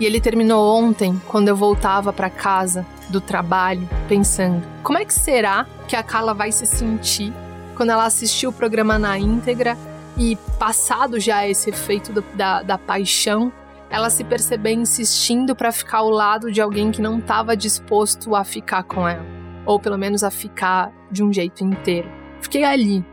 [0.00, 5.12] E ele terminou ontem quando eu voltava para casa do trabalho, pensando: como é que
[5.12, 7.32] será que a Carla vai se sentir
[7.76, 9.76] quando ela assistir o programa na íntegra
[10.16, 13.52] e, passado já esse efeito do, da, da paixão,
[13.90, 18.44] ela se perceber insistindo para ficar ao lado de alguém que não estava disposto a
[18.44, 19.24] ficar com ela,
[19.66, 22.10] ou pelo menos a ficar de um jeito inteiro.
[22.40, 23.04] Fiquei ali,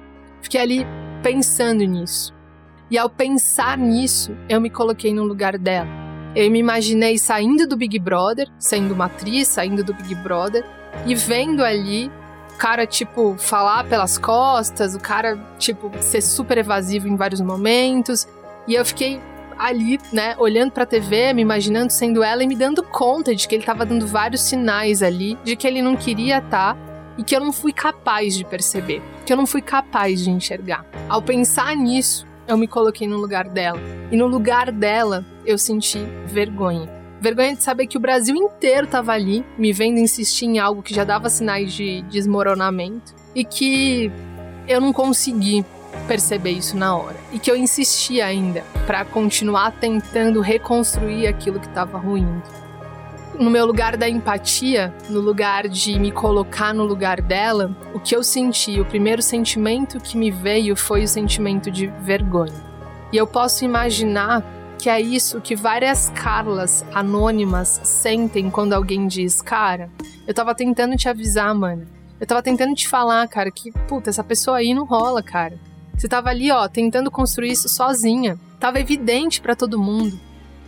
[0.41, 0.87] fiquei ali
[1.21, 2.33] pensando nisso.
[2.89, 6.06] E ao pensar nisso, eu me coloquei no lugar dela.
[6.37, 10.63] Eu me imaginei saindo do Big Brother, sendo uma atriz, saindo do Big Brother,
[11.03, 12.11] e vendo ali
[12.53, 18.27] o cara, tipo, falar pelas costas, o cara, tipo, ser super evasivo em vários momentos.
[18.67, 19.19] E eu fiquei
[19.57, 23.55] ali, né, olhando pra TV, me imaginando sendo ela e me dando conta de que
[23.55, 26.79] ele tava dando vários sinais ali de que ele não queria estar tá,
[27.17, 30.85] e que eu não fui capaz de perceber, que eu não fui capaz de enxergar.
[31.09, 33.79] Ao pensar nisso, eu me coloquei no lugar dela.
[34.11, 36.89] E no lugar dela, eu senti vergonha.
[37.19, 40.93] Vergonha de saber que o Brasil inteiro estava ali, me vendo insistir em algo que
[40.93, 44.11] já dava sinais de desmoronamento e que
[44.67, 45.65] eu não consegui
[46.07, 51.67] perceber isso na hora e que eu insisti ainda para continuar tentando reconstruir aquilo que
[51.67, 52.43] estava ruindo.
[53.39, 58.15] No meu lugar da empatia, no lugar de me colocar no lugar dela, o que
[58.15, 62.65] eu senti, o primeiro sentimento que me veio foi o sentimento de vergonha.
[63.13, 64.43] E eu posso imaginar
[64.79, 69.89] que é isso que várias Carlas anônimas sentem quando alguém diz: Cara,
[70.25, 71.87] eu tava tentando te avisar, mano.
[72.19, 75.59] Eu tava tentando te falar, cara, que, puta, essa pessoa aí não rola, cara.
[75.95, 78.39] Você tava ali, ó, tentando construir isso sozinha.
[78.59, 80.19] Tava evidente para todo mundo.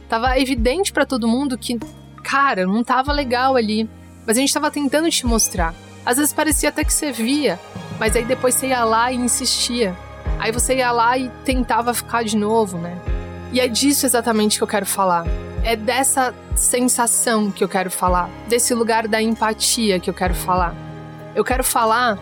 [0.07, 1.79] Tava evidente para todo mundo que,
[2.19, 3.89] cara, não tava legal ali.
[4.25, 5.73] Mas a gente tava tentando te mostrar.
[6.05, 7.59] Às vezes parecia até que você via,
[7.99, 9.95] mas aí depois você ia lá e insistia.
[10.37, 12.97] Aí você ia lá e tentava ficar de novo, né?
[13.51, 15.25] E é disso exatamente que eu quero falar.
[15.63, 20.75] É dessa sensação que eu quero falar, desse lugar da empatia que eu quero falar.
[21.35, 22.17] Eu quero falar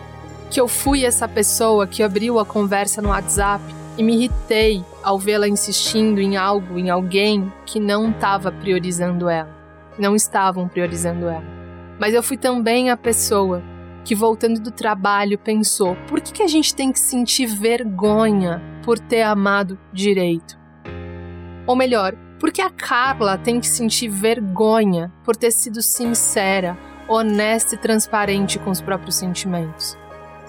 [0.50, 3.62] que eu fui essa pessoa que abriu a conversa no WhatsApp
[3.96, 9.57] e me irritei ao vê-la insistindo em algo, em alguém que não estava priorizando ela.
[9.98, 11.44] Não estavam priorizando ela.
[11.98, 13.62] Mas eu fui também a pessoa
[14.04, 18.98] que, voltando do trabalho, pensou: por que, que a gente tem que sentir vergonha por
[18.98, 20.58] ter amado direito?
[21.66, 27.74] Ou melhor, por que a Carla tem que sentir vergonha por ter sido sincera, honesta
[27.74, 29.98] e transparente com os próprios sentimentos?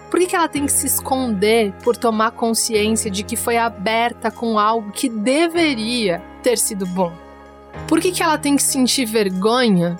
[0.09, 4.31] Por que, que ela tem que se esconder por tomar consciência de que foi aberta
[4.31, 7.11] com algo que deveria ter sido bom?
[7.87, 9.97] Por que, que ela tem que sentir vergonha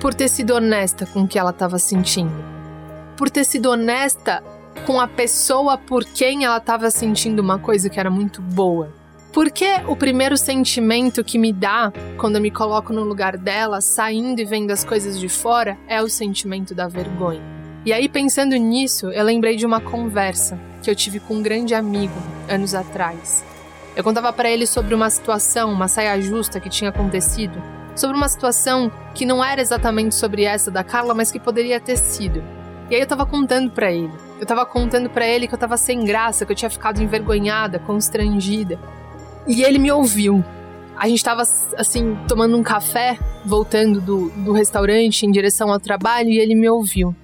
[0.00, 2.32] por ter sido honesta com o que ela estava sentindo?
[3.16, 4.42] Por ter sido honesta
[4.86, 8.92] com a pessoa por quem ela estava sentindo uma coisa que era muito boa?
[9.32, 14.40] Porque o primeiro sentimento que me dá quando eu me coloco no lugar dela, saindo
[14.40, 17.42] e vendo as coisas de fora, é o sentimento da vergonha.
[17.84, 21.74] E aí, pensando nisso, eu lembrei de uma conversa que eu tive com um grande
[21.74, 22.14] amigo
[22.48, 23.44] anos atrás.
[24.00, 27.62] Eu contava para ele sobre uma situação, uma saia justa que tinha acontecido,
[27.94, 31.98] sobre uma situação que não era exatamente sobre essa da Carla, mas que poderia ter
[31.98, 32.42] sido.
[32.88, 34.10] E aí eu tava contando para ele.
[34.40, 37.78] Eu tava contando para ele que eu tava sem graça, que eu tinha ficado envergonhada,
[37.78, 38.78] constrangida.
[39.46, 40.42] E ele me ouviu.
[40.96, 41.42] A gente tava,
[41.76, 46.70] assim, tomando um café, voltando do, do restaurante em direção ao trabalho, e ele me
[46.70, 47.14] ouviu.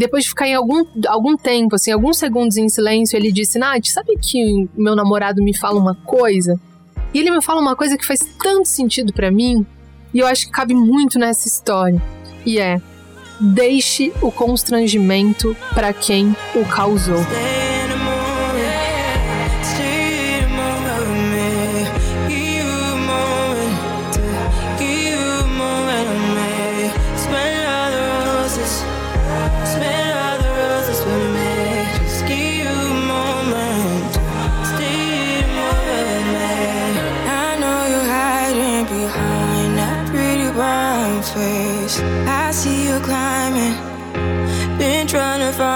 [0.00, 3.84] Depois de ficar em algum, algum tempo, assim, alguns segundos em silêncio, ele disse: Nath,
[3.84, 6.58] sabe que meu namorado me fala uma coisa?
[7.12, 9.66] E ele me fala uma coisa que faz tanto sentido para mim,
[10.14, 12.00] e eu acho que cabe muito nessa história.
[12.46, 12.80] E é:
[13.38, 17.20] deixe o constrangimento para quem o causou.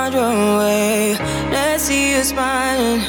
[0.04, 1.16] Find your way.
[1.50, 3.00] Let's see you smiling.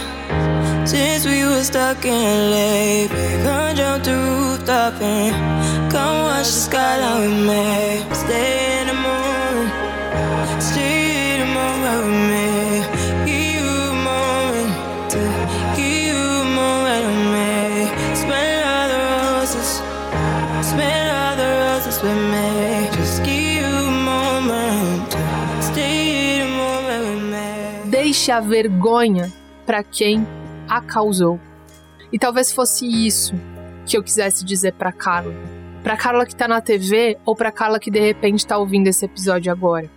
[0.85, 3.09] Since we were stuck in late,
[3.43, 8.15] come jump the rooftop and come watch the skyline with me.
[8.15, 8.84] Stay
[28.25, 29.31] Deixe a vergonha
[29.67, 30.25] para quem
[30.67, 31.39] a causou.
[32.11, 33.35] E talvez fosse isso
[33.85, 35.31] que eu quisesse dizer para Carla.
[35.83, 39.05] Para Carla que tá na TV ou para Carla que de repente tá ouvindo esse
[39.05, 39.87] episódio agora.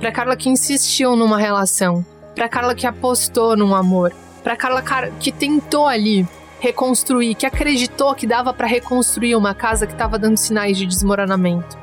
[0.00, 2.02] Para Carla que insistiu numa relação,
[2.34, 4.82] para Carla que apostou num amor, para Carla
[5.20, 6.26] que tentou ali
[6.60, 11.76] reconstruir, que acreditou que dava para reconstruir uma casa que estava dando sinais de desmoronamento.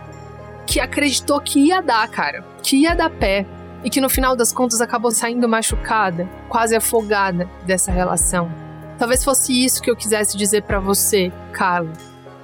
[0.65, 3.45] Que acreditou que ia dar, cara, que ia dar pé,
[3.84, 8.52] e que no final das contas acabou saindo machucada, quase afogada dessa relação.
[8.98, 11.91] Talvez fosse isso que eu quisesse dizer para você, Carla.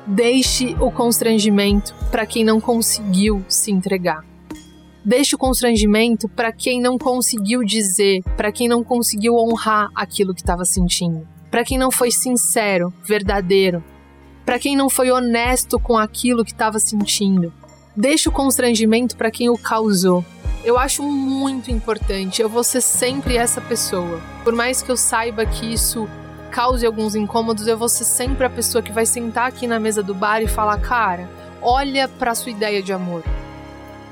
[0.05, 4.23] Deixe o constrangimento para quem não conseguiu se entregar.
[5.05, 10.41] Deixe o constrangimento para quem não conseguiu dizer, para quem não conseguiu honrar aquilo que
[10.41, 13.83] estava sentindo, para quem não foi sincero, verdadeiro,
[14.45, 17.53] para quem não foi honesto com aquilo que estava sentindo.
[17.99, 20.23] Deixe o constrangimento para quem o causou,
[20.63, 22.39] eu acho muito importante.
[22.39, 24.21] Eu vou ser sempre essa pessoa.
[24.43, 26.07] Por mais que eu saiba que isso
[26.51, 30.03] cause alguns incômodos, eu vou ser sempre a pessoa que vai sentar aqui na mesa
[30.03, 31.27] do bar e falar: cara,
[31.59, 33.23] olha para sua ideia de amor.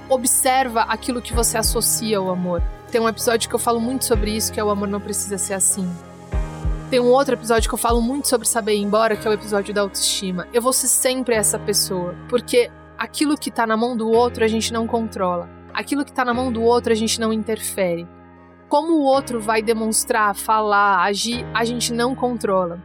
[0.10, 2.64] Observa aquilo que você associa ao amor.
[2.92, 5.38] Tem um episódio que eu falo muito sobre isso, que é o amor não precisa
[5.38, 5.88] ser assim.
[6.90, 9.34] Tem um outro episódio que eu falo muito sobre saber ir embora, que é o
[9.34, 10.48] episódio da autoestima.
[10.52, 14.48] Eu vou ser sempre essa pessoa, porque aquilo que tá na mão do outro a
[14.48, 18.08] gente não controla aquilo que está na mão do outro a gente não interfere.
[18.70, 22.82] Como o outro vai demonstrar, falar, agir, a gente não controla.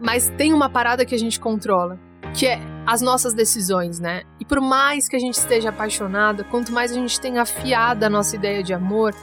[0.00, 1.98] Mas tem uma parada que a gente controla,
[2.32, 4.22] que é as nossas decisões, né?
[4.40, 8.10] E por mais que a gente esteja apaixonada, quanto mais a gente tem afiada a
[8.10, 9.14] nossa ideia de amor,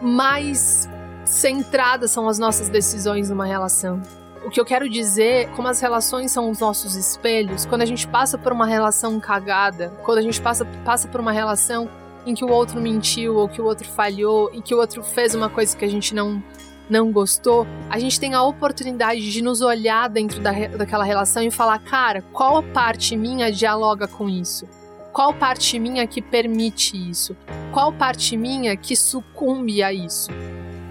[0.00, 0.88] mais
[1.24, 4.00] centradas são as nossas decisões numa relação.
[4.44, 8.06] O que eu quero dizer, como as relações são os nossos espelhos, quando a gente
[8.06, 11.88] passa por uma relação cagada, quando a gente passa, passa por uma relação
[12.24, 15.34] em que o outro mentiu ou que o outro falhou, em que o outro fez
[15.34, 16.42] uma coisa que a gente não
[16.88, 21.50] não gostou, a gente tem a oportunidade de nos olhar dentro da, daquela relação e
[21.50, 24.66] falar, cara, qual parte minha dialoga com isso?
[25.12, 27.36] Qual parte minha que permite isso?
[27.72, 30.30] Qual parte minha que sucumbe a isso?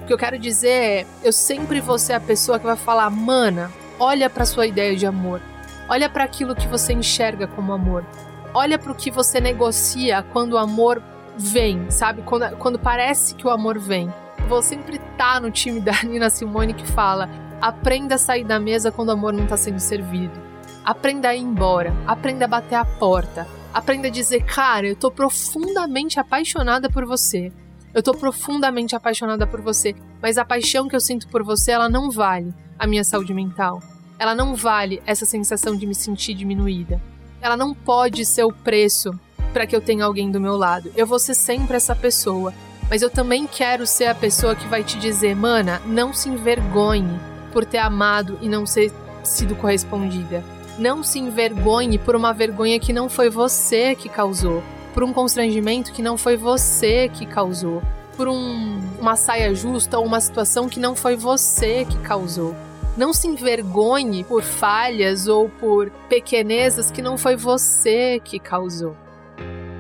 [0.08, 3.70] Que eu quero dizer é, eu sempre vou ser a pessoa que vai falar, mana,
[4.00, 5.42] olha para sua ideia de amor.
[5.90, 8.06] Olha para aquilo que você enxerga como amor.
[8.54, 11.04] Olha para o que você negocia quando o amor
[11.38, 12.22] vem, sabe?
[12.22, 14.12] Quando, quando parece que o amor vem.
[14.48, 17.30] Vou sempre estar tá no time da Nina Simone que fala:
[17.62, 20.40] aprenda a sair da mesa quando o amor não está sendo servido.
[20.86, 21.94] Aprenda a ir embora.
[22.08, 23.46] Aprenda a bater a porta.
[23.74, 27.52] Aprenda a dizer, cara, eu tô profundamente apaixonada por você.
[27.98, 31.90] Eu tô profundamente apaixonada por você, mas a paixão que eu sinto por você, ela
[31.90, 33.82] não vale a minha saúde mental.
[34.20, 37.02] Ela não vale essa sensação de me sentir diminuída.
[37.42, 39.20] Ela não pode ser o preço
[39.52, 40.92] para que eu tenha alguém do meu lado.
[40.96, 42.54] Eu vou ser sempre essa pessoa,
[42.88, 47.20] mas eu também quero ser a pessoa que vai te dizer, mana, não se envergonhe
[47.52, 48.94] por ter amado e não ser
[49.24, 50.44] sido correspondida.
[50.78, 54.62] Não se envergonhe por uma vergonha que não foi você que causou
[54.98, 57.84] por um constrangimento que não foi você que causou,
[58.16, 62.56] por um, uma saia justa ou uma situação que não foi você que causou.
[62.98, 68.98] Não se envergonhe por falhas ou por pequenezas que não foi você que causou.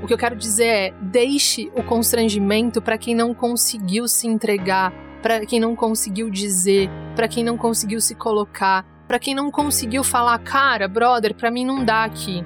[0.03, 4.93] O que eu quero dizer é: deixe o constrangimento para quem não conseguiu se entregar,
[5.23, 10.03] para quem não conseguiu dizer, para quem não conseguiu se colocar, para quem não conseguiu
[10.03, 12.45] falar, cara, brother, para mim não dá aqui.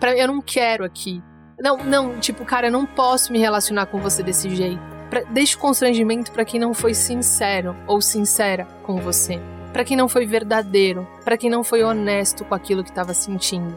[0.00, 1.22] Pra, eu não quero aqui.
[1.60, 4.80] Não, não, tipo, cara, eu não posso me relacionar com você desse jeito.
[5.10, 9.40] Pra, deixe o constrangimento para quem não foi sincero ou sincera com você.
[9.72, 13.76] Para quem não foi verdadeiro, para quem não foi honesto com aquilo que estava sentindo.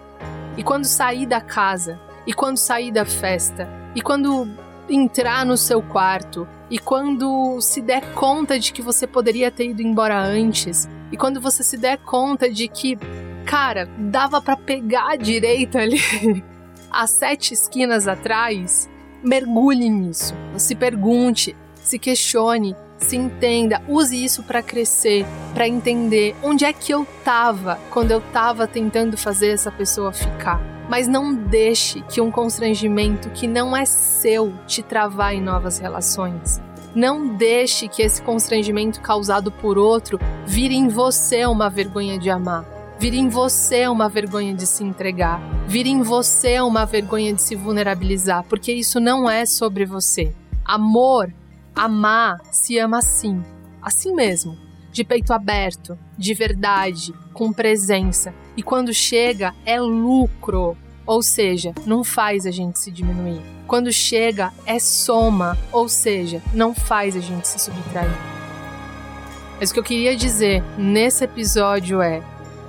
[0.57, 4.47] E quando sair da casa, e quando sair da festa, e quando
[4.87, 9.81] entrar no seu quarto, e quando se der conta de que você poderia ter ido
[9.81, 12.97] embora antes, e quando você se der conta de que,
[13.45, 15.99] cara, dava para pegar a direita ali,
[16.91, 18.89] as sete esquinas atrás,
[19.23, 20.35] mergulhe nisso.
[20.57, 26.93] Se pergunte, se questione, se entenda, use isso para crescer, para entender onde é que
[26.93, 30.61] eu tava quando eu tava tentando fazer essa pessoa ficar.
[30.89, 36.61] Mas não deixe que um constrangimento que não é seu te travar em novas relações.
[36.93, 42.80] Não deixe que esse constrangimento causado por outro vire em você uma vergonha de amar.
[43.01, 45.41] Vire em você uma vergonha de se entregar.
[45.67, 50.35] Vire em você uma vergonha de se vulnerabilizar, porque isso não é sobre você.
[50.63, 51.33] Amor,
[51.75, 53.43] amar, se ama assim,
[53.81, 54.55] assim mesmo,
[54.91, 58.35] de peito aberto, de verdade, com presença.
[58.55, 60.77] E quando chega, é lucro.
[61.03, 63.41] Ou seja, não faz a gente se diminuir.
[63.65, 68.15] Quando chega, é soma, ou seja, não faz a gente se subtrair.
[69.59, 72.21] Mas o que eu queria dizer nesse episódio é: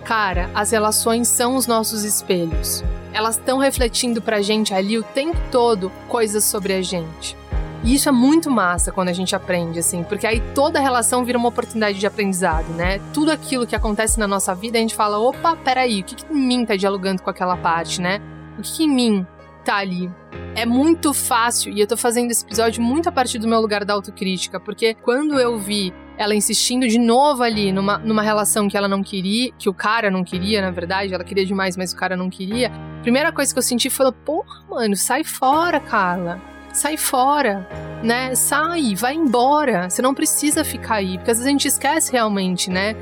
[0.05, 2.85] cara, as relações são os nossos espelhos.
[3.13, 7.37] Elas estão refletindo pra gente ali o tempo todo coisas sobre a gente.
[7.85, 11.37] E isso é muito massa quando a gente aprende, assim, porque aí toda relação vira
[11.37, 13.01] uma oportunidade de aprendizado, né?
[13.13, 16.33] Tudo aquilo que acontece na nossa vida, a gente fala: opa, peraí, o que, que
[16.33, 18.21] em mim tá dialogando com aquela parte, né?
[18.57, 19.27] O que, que em mim
[19.65, 20.09] tá ali?
[20.55, 23.85] É muito fácil, e eu tô fazendo esse episódio muito a partir do meu lugar
[23.85, 25.93] da autocrítica, porque quando eu vi
[26.23, 30.11] ela insistindo de novo ali numa, numa relação que ela não queria, que o cara
[30.11, 32.71] não queria, na verdade, ela queria demais, mas o cara não queria.
[33.03, 37.69] Primeira coisa que eu senti foi: porra, mano, sai fora, Carla sai fora,
[38.03, 38.35] né?
[38.35, 39.89] Sai, vai embora.
[39.89, 42.97] Você não precisa ficar aí, porque às vezes a gente esquece realmente, né?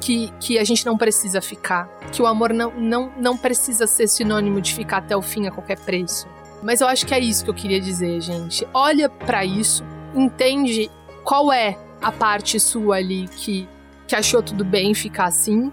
[0.00, 4.08] Que, que a gente não precisa ficar, que o amor não, não, não precisa ser
[4.08, 6.26] sinônimo de ficar até o fim a qualquer preço.
[6.60, 8.66] Mas eu acho que é isso que eu queria dizer, gente.
[8.74, 10.90] Olha para isso, entende
[11.22, 13.68] qual é a parte sua ali que,
[14.06, 15.72] que achou tudo bem ficar assim,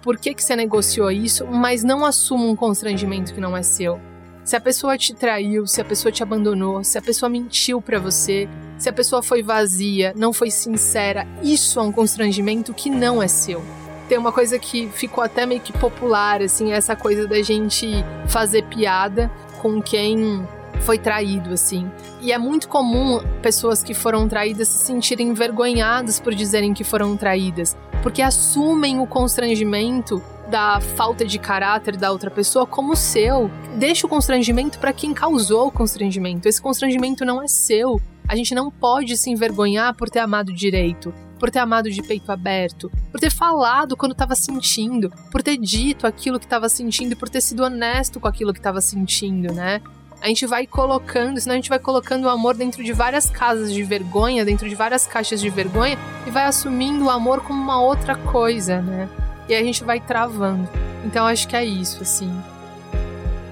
[0.00, 4.00] por que, que você negociou isso, mas não assuma um constrangimento que não é seu.
[4.44, 7.98] Se a pessoa te traiu, se a pessoa te abandonou, se a pessoa mentiu para
[7.98, 8.46] você,
[8.76, 13.26] se a pessoa foi vazia, não foi sincera, isso é um constrangimento que não é
[13.26, 13.64] seu.
[14.06, 17.88] Tem uma coisa que ficou até meio que popular, assim, essa coisa da gente
[18.28, 19.30] fazer piada
[19.62, 20.46] com quem
[20.84, 21.90] foi traído, assim.
[22.20, 27.16] E é muito comum pessoas que foram traídas se sentirem envergonhadas por dizerem que foram
[27.16, 33.50] traídas, porque assumem o constrangimento da falta de caráter da outra pessoa como seu.
[33.78, 36.46] Deixa o constrangimento para quem causou o constrangimento.
[36.46, 37.98] Esse constrangimento não é seu.
[38.28, 42.30] A gente não pode se envergonhar por ter amado direito, por ter amado de peito
[42.30, 47.28] aberto, por ter falado quando estava sentindo, por ter dito aquilo que estava sentindo por
[47.28, 49.80] ter sido honesto com aquilo que estava sentindo, né?
[50.24, 53.70] A gente vai colocando, senão a gente vai colocando o amor dentro de várias casas
[53.70, 57.78] de vergonha, dentro de várias caixas de vergonha e vai assumindo o amor como uma
[57.78, 59.06] outra coisa, né?
[59.46, 60.66] e a gente vai travando.
[61.04, 62.34] Então acho que é isso, assim.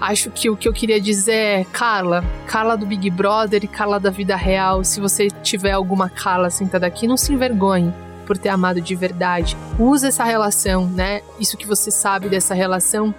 [0.00, 4.00] Acho que o que eu queria dizer é, Carla, Carla do Big Brother e Carla
[4.00, 7.92] da vida real, se você tiver alguma Carla sentada aqui, não se envergonhe
[8.26, 9.58] por ter amado de verdade.
[9.78, 11.20] Use essa relação, né?
[11.38, 13.14] Isso que você sabe dessa relação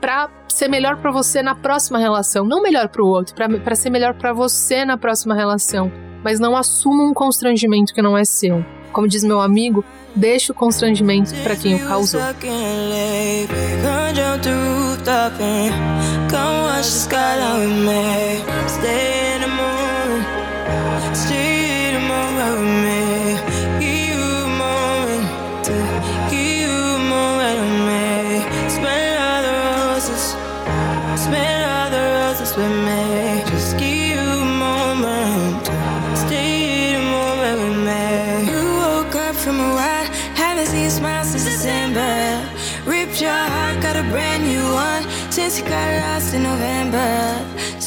[0.00, 3.90] para ser melhor para você na próxima relação, não melhor para o outro, para ser
[3.90, 5.92] melhor para você na próxima relação,
[6.24, 8.64] mas não assuma um constrangimento que não é seu.
[8.92, 9.84] Como diz meu amigo,
[10.14, 12.20] deixa o constrangimento para quem o causou.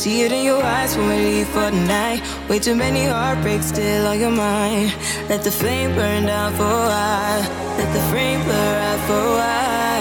[0.04, 2.22] See it in your eyes when we leave for the night.
[2.50, 4.94] Way too many heartbreaks still on your mind.
[5.30, 7.42] Let the flame burn down for a while.
[7.78, 9.93] Let the flame blur out for a while.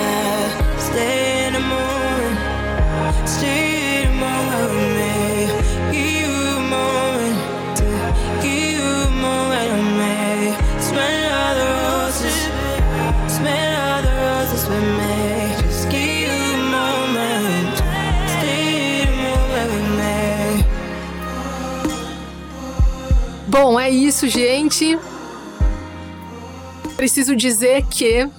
[27.03, 28.31] Preciso dizer que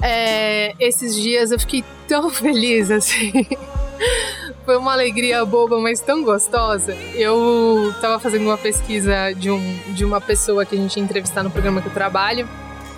[0.00, 3.32] é, esses dias eu fiquei tão feliz, assim.
[4.64, 6.94] Foi uma alegria boba, mas tão gostosa.
[7.16, 11.42] Eu tava fazendo uma pesquisa de, um, de uma pessoa que a gente ia entrevistar
[11.42, 12.48] no programa que eu trabalho.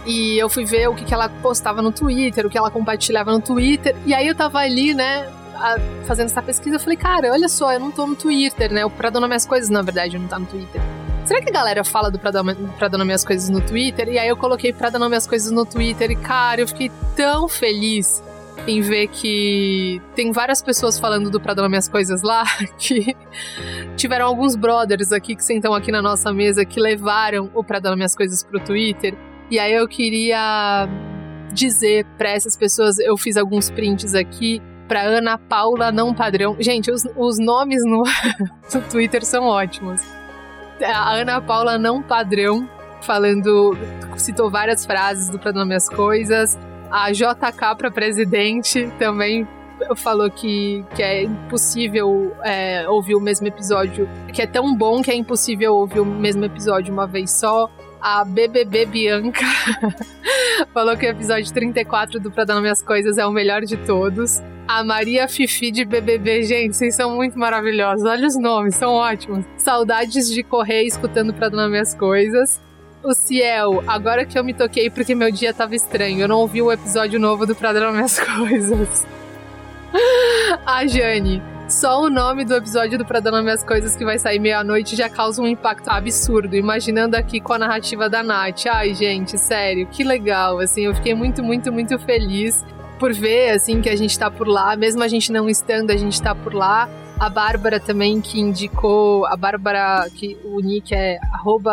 [0.04, 3.32] E eu fui ver o que, que ela postava no Twitter, o que ela compartilhava
[3.32, 3.96] no Twitter.
[4.04, 5.26] E aí eu tava ali, né,
[6.04, 6.76] fazendo essa pesquisa.
[6.76, 8.84] Eu falei, cara, olha só, eu não tô no Twitter, né?
[8.84, 10.82] O Pra Dona Minhas Coisas, na verdade, não tá no Twitter.
[11.24, 12.42] Será que a galera fala do Pra Dar,
[12.78, 14.08] pra dar Nome às Coisas no Twitter?
[14.08, 16.90] E aí eu coloquei Pra Dar Nome às Coisas no Twitter e, cara, eu fiquei
[17.14, 18.22] tão feliz
[18.66, 22.44] em ver que tem várias pessoas falando do Pra Dar às Coisas lá
[22.78, 23.16] que
[23.96, 27.92] tiveram alguns brothers aqui que sentam aqui na nossa mesa que levaram o Pra Dar
[28.02, 29.14] às Coisas pro Twitter.
[29.50, 30.88] E aí eu queria
[31.52, 36.56] dizer pra essas pessoas, eu fiz alguns prints aqui, pra Ana Paula Não Padrão.
[36.60, 38.02] Gente, os, os nomes no,
[38.74, 40.19] no Twitter são ótimos
[40.82, 42.68] a Ana Paula não padrão,
[43.02, 43.76] falando,
[44.16, 46.58] citou várias frases do Pra Nome as Coisas.
[46.90, 49.46] A JK para presidente também
[49.96, 55.10] falou que, que é impossível é, ouvir o mesmo episódio, que é tão bom que
[55.10, 57.70] é impossível ouvir o mesmo episódio uma vez só.
[58.00, 59.44] A BBB Bianca
[60.72, 63.76] falou que o episódio 34 do Pra Dar Nome às Coisas é o melhor de
[63.76, 64.42] todos.
[64.66, 68.06] A Maria Fifi de BBB, gente, vocês são muito maravilhosos.
[68.06, 69.44] Olha os nomes, são ótimos.
[69.58, 72.60] Saudades de correr escutando Pra Dar Nome às Coisas.
[73.02, 76.62] O Ciel, agora que eu me toquei porque meu dia tava estranho, eu não ouvi
[76.62, 79.06] o episódio novo do Pra Dar Nome às Coisas.
[80.64, 84.40] A Jane, só o nome do episódio do Pra Nome às Coisas que vai sair
[84.40, 88.66] meia-noite já causa um impacto absurdo, imaginando aqui com a narrativa da Nath.
[88.68, 92.64] Ai, gente, sério, que legal, assim, eu fiquei muito, muito, muito feliz
[92.98, 95.96] por ver, assim, que a gente tá por lá, mesmo a gente não estando, a
[95.96, 96.88] gente tá por lá.
[97.18, 101.18] A Bárbara também, que indicou, a Bárbara, que o nick é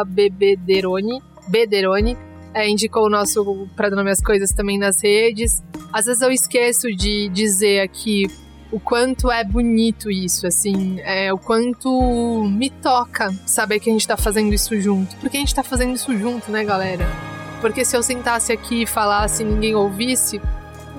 [0.08, 2.18] bbderone, bderone,
[2.54, 5.64] é, indicou o nosso Pra Nome às Coisas também nas redes.
[5.92, 8.28] Às vezes eu esqueço de dizer aqui
[8.72, 14.08] o quanto é bonito isso, assim, é, o quanto me toca saber que a gente
[14.08, 15.16] tá fazendo isso junto.
[15.18, 17.08] Porque a gente tá fazendo isso junto, né, galera?
[17.62, 20.42] Porque se eu sentasse aqui e falasse e ninguém ouvisse,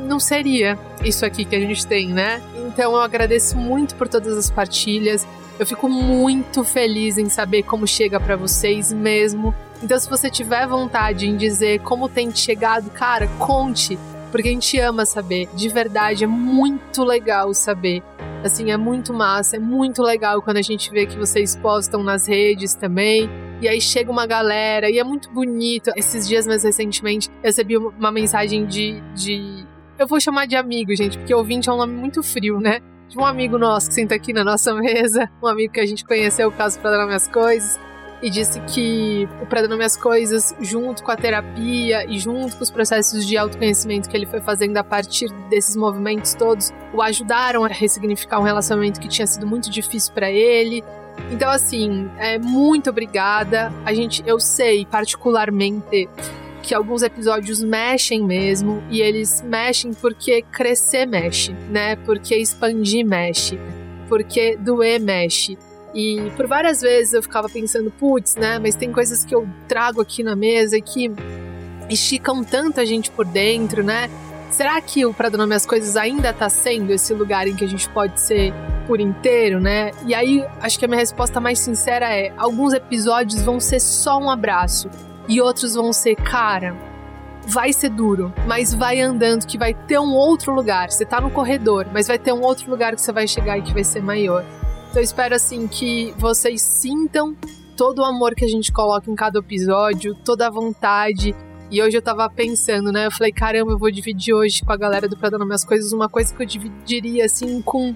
[0.06, 2.42] não seria isso aqui que a gente tem, né?
[2.66, 5.26] Então eu agradeço muito por todas as partilhas.
[5.58, 9.54] Eu fico muito feliz em saber como chega para vocês mesmo.
[9.82, 13.98] Então se você tiver vontade em dizer como tem chegado, cara, conte,
[14.30, 15.48] porque a gente ama saber.
[15.54, 18.02] De verdade, é muito legal saber.
[18.44, 22.26] Assim, é muito massa, é muito legal quando a gente vê que vocês postam nas
[22.28, 23.28] redes também.
[23.60, 25.90] E aí chega uma galera, e é muito bonito.
[25.96, 29.66] Esses dias mais recentemente, recebi uma mensagem de, de
[29.98, 32.80] eu vou chamar de amigo, gente, porque ouvinte é um nome muito frio, né?
[33.08, 36.04] De um amigo nosso que senta aqui na nossa mesa, um amigo que a gente
[36.04, 37.80] conheceu do Pra Dar às Coisas,
[38.22, 42.70] e disse que o Nome às Coisas, junto com a terapia e junto com os
[42.70, 47.68] processos de autoconhecimento que ele foi fazendo a partir desses movimentos todos, o ajudaram a
[47.68, 50.82] ressignificar um relacionamento que tinha sido muito difícil para ele.
[51.30, 53.72] Então, assim, é, muito obrigada.
[53.84, 56.08] A gente, eu sei particularmente
[56.62, 61.96] que alguns episódios mexem mesmo, e eles mexem porque crescer mexe, né?
[61.96, 63.58] Porque expandir mexe,
[64.06, 65.56] porque doer mexe.
[65.94, 68.58] E por várias vezes eu ficava pensando, putz, né?
[68.58, 71.10] Mas tem coisas que eu trago aqui na mesa que
[71.88, 74.10] esticam tanto a gente por dentro, né?
[74.50, 77.68] Será que o Pra Nome às Coisas ainda tá sendo esse lugar em que a
[77.68, 78.52] gente pode ser
[78.86, 79.90] por inteiro, né?
[80.06, 84.18] E aí, acho que a minha resposta mais sincera é: alguns episódios vão ser só
[84.18, 84.88] um abraço,
[85.28, 86.74] e outros vão ser, cara,
[87.46, 90.90] vai ser duro, mas vai andando que vai ter um outro lugar.
[90.90, 93.62] Você tá no corredor, mas vai ter um outro lugar que você vai chegar e
[93.62, 94.44] que vai ser maior.
[94.90, 97.36] Então eu espero assim que vocês sintam
[97.76, 101.34] todo o amor que a gente coloca em cada episódio, toda a vontade.
[101.70, 103.06] E hoje eu tava pensando, né?
[103.06, 105.92] Eu falei, caramba, eu vou dividir hoje com a galera do Pra Dar às Coisas
[105.92, 107.94] uma coisa que eu dividiria, assim, com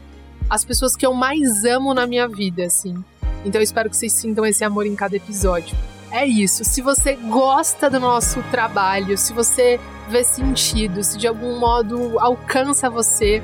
[0.49, 3.03] as pessoas que eu mais amo na minha vida, assim.
[3.45, 5.75] Então eu espero que vocês sintam esse amor em cada episódio.
[6.11, 6.63] É isso.
[6.63, 12.91] Se você gosta do nosso trabalho, se você vê sentido, se de algum modo alcança
[12.91, 13.43] você,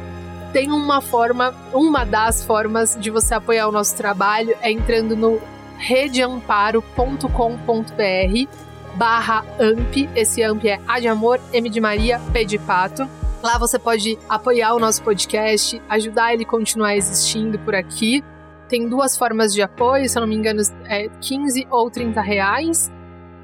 [0.52, 5.40] tem uma forma, uma das formas de você apoiar o nosso trabalho é entrando no
[5.76, 8.48] redeamparo.com.br
[8.96, 10.08] barra AMP.
[10.14, 13.08] Esse AMP é A de Amor, M de Maria, P de Pato.
[13.42, 18.24] Lá você pode apoiar o nosso podcast, ajudar ele a continuar existindo por aqui.
[18.68, 22.90] Tem duas formas de apoio, se eu não me engano, é 15 ou 30 reais.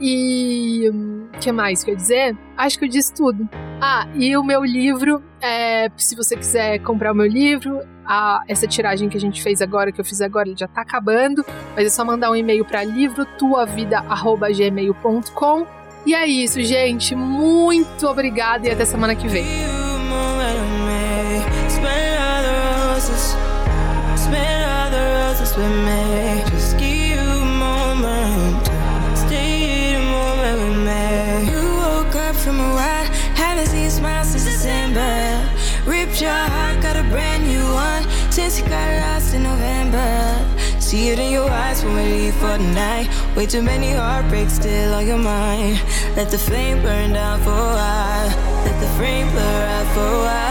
[0.00, 2.36] E o que mais que eu dizer?
[2.56, 3.48] Acho que eu disse tudo.
[3.80, 8.66] Ah, e o meu livro, é, se você quiser comprar o meu livro, a, essa
[8.66, 11.90] tiragem que a gente fez agora, que eu fiz agora, já tá acabando, mas é
[11.90, 15.66] só mandar um e-mail para livrotuavida@gmail.com.
[16.06, 17.14] E é isso, gente.
[17.14, 19.44] Muito obrigada e até semana que vem.
[25.54, 25.84] from
[33.66, 35.48] seen smile since December.
[35.86, 40.10] Ripped your heart, got a brand new one since you got lost in November.
[40.80, 43.08] See it in your eyes when we leave for the night.
[43.36, 45.80] Way too many heartbreaks still on your mind.
[46.16, 48.28] Let the flame burn down for a while.
[48.66, 50.43] Let the flame blur out for a while.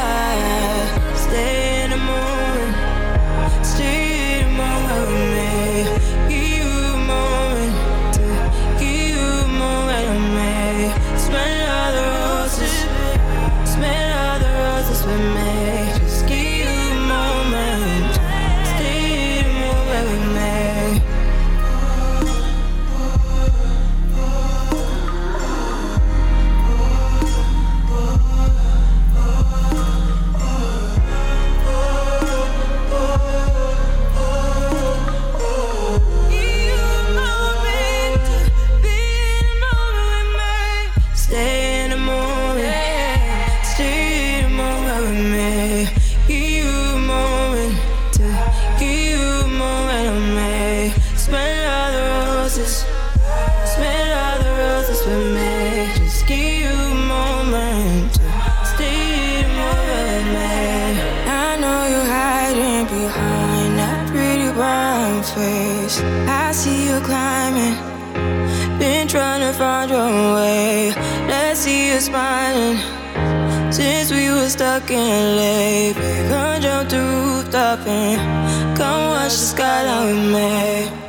[74.93, 75.95] Were stuck in late,
[76.29, 81.02] come jump the rooftop and come watch the skyline with me.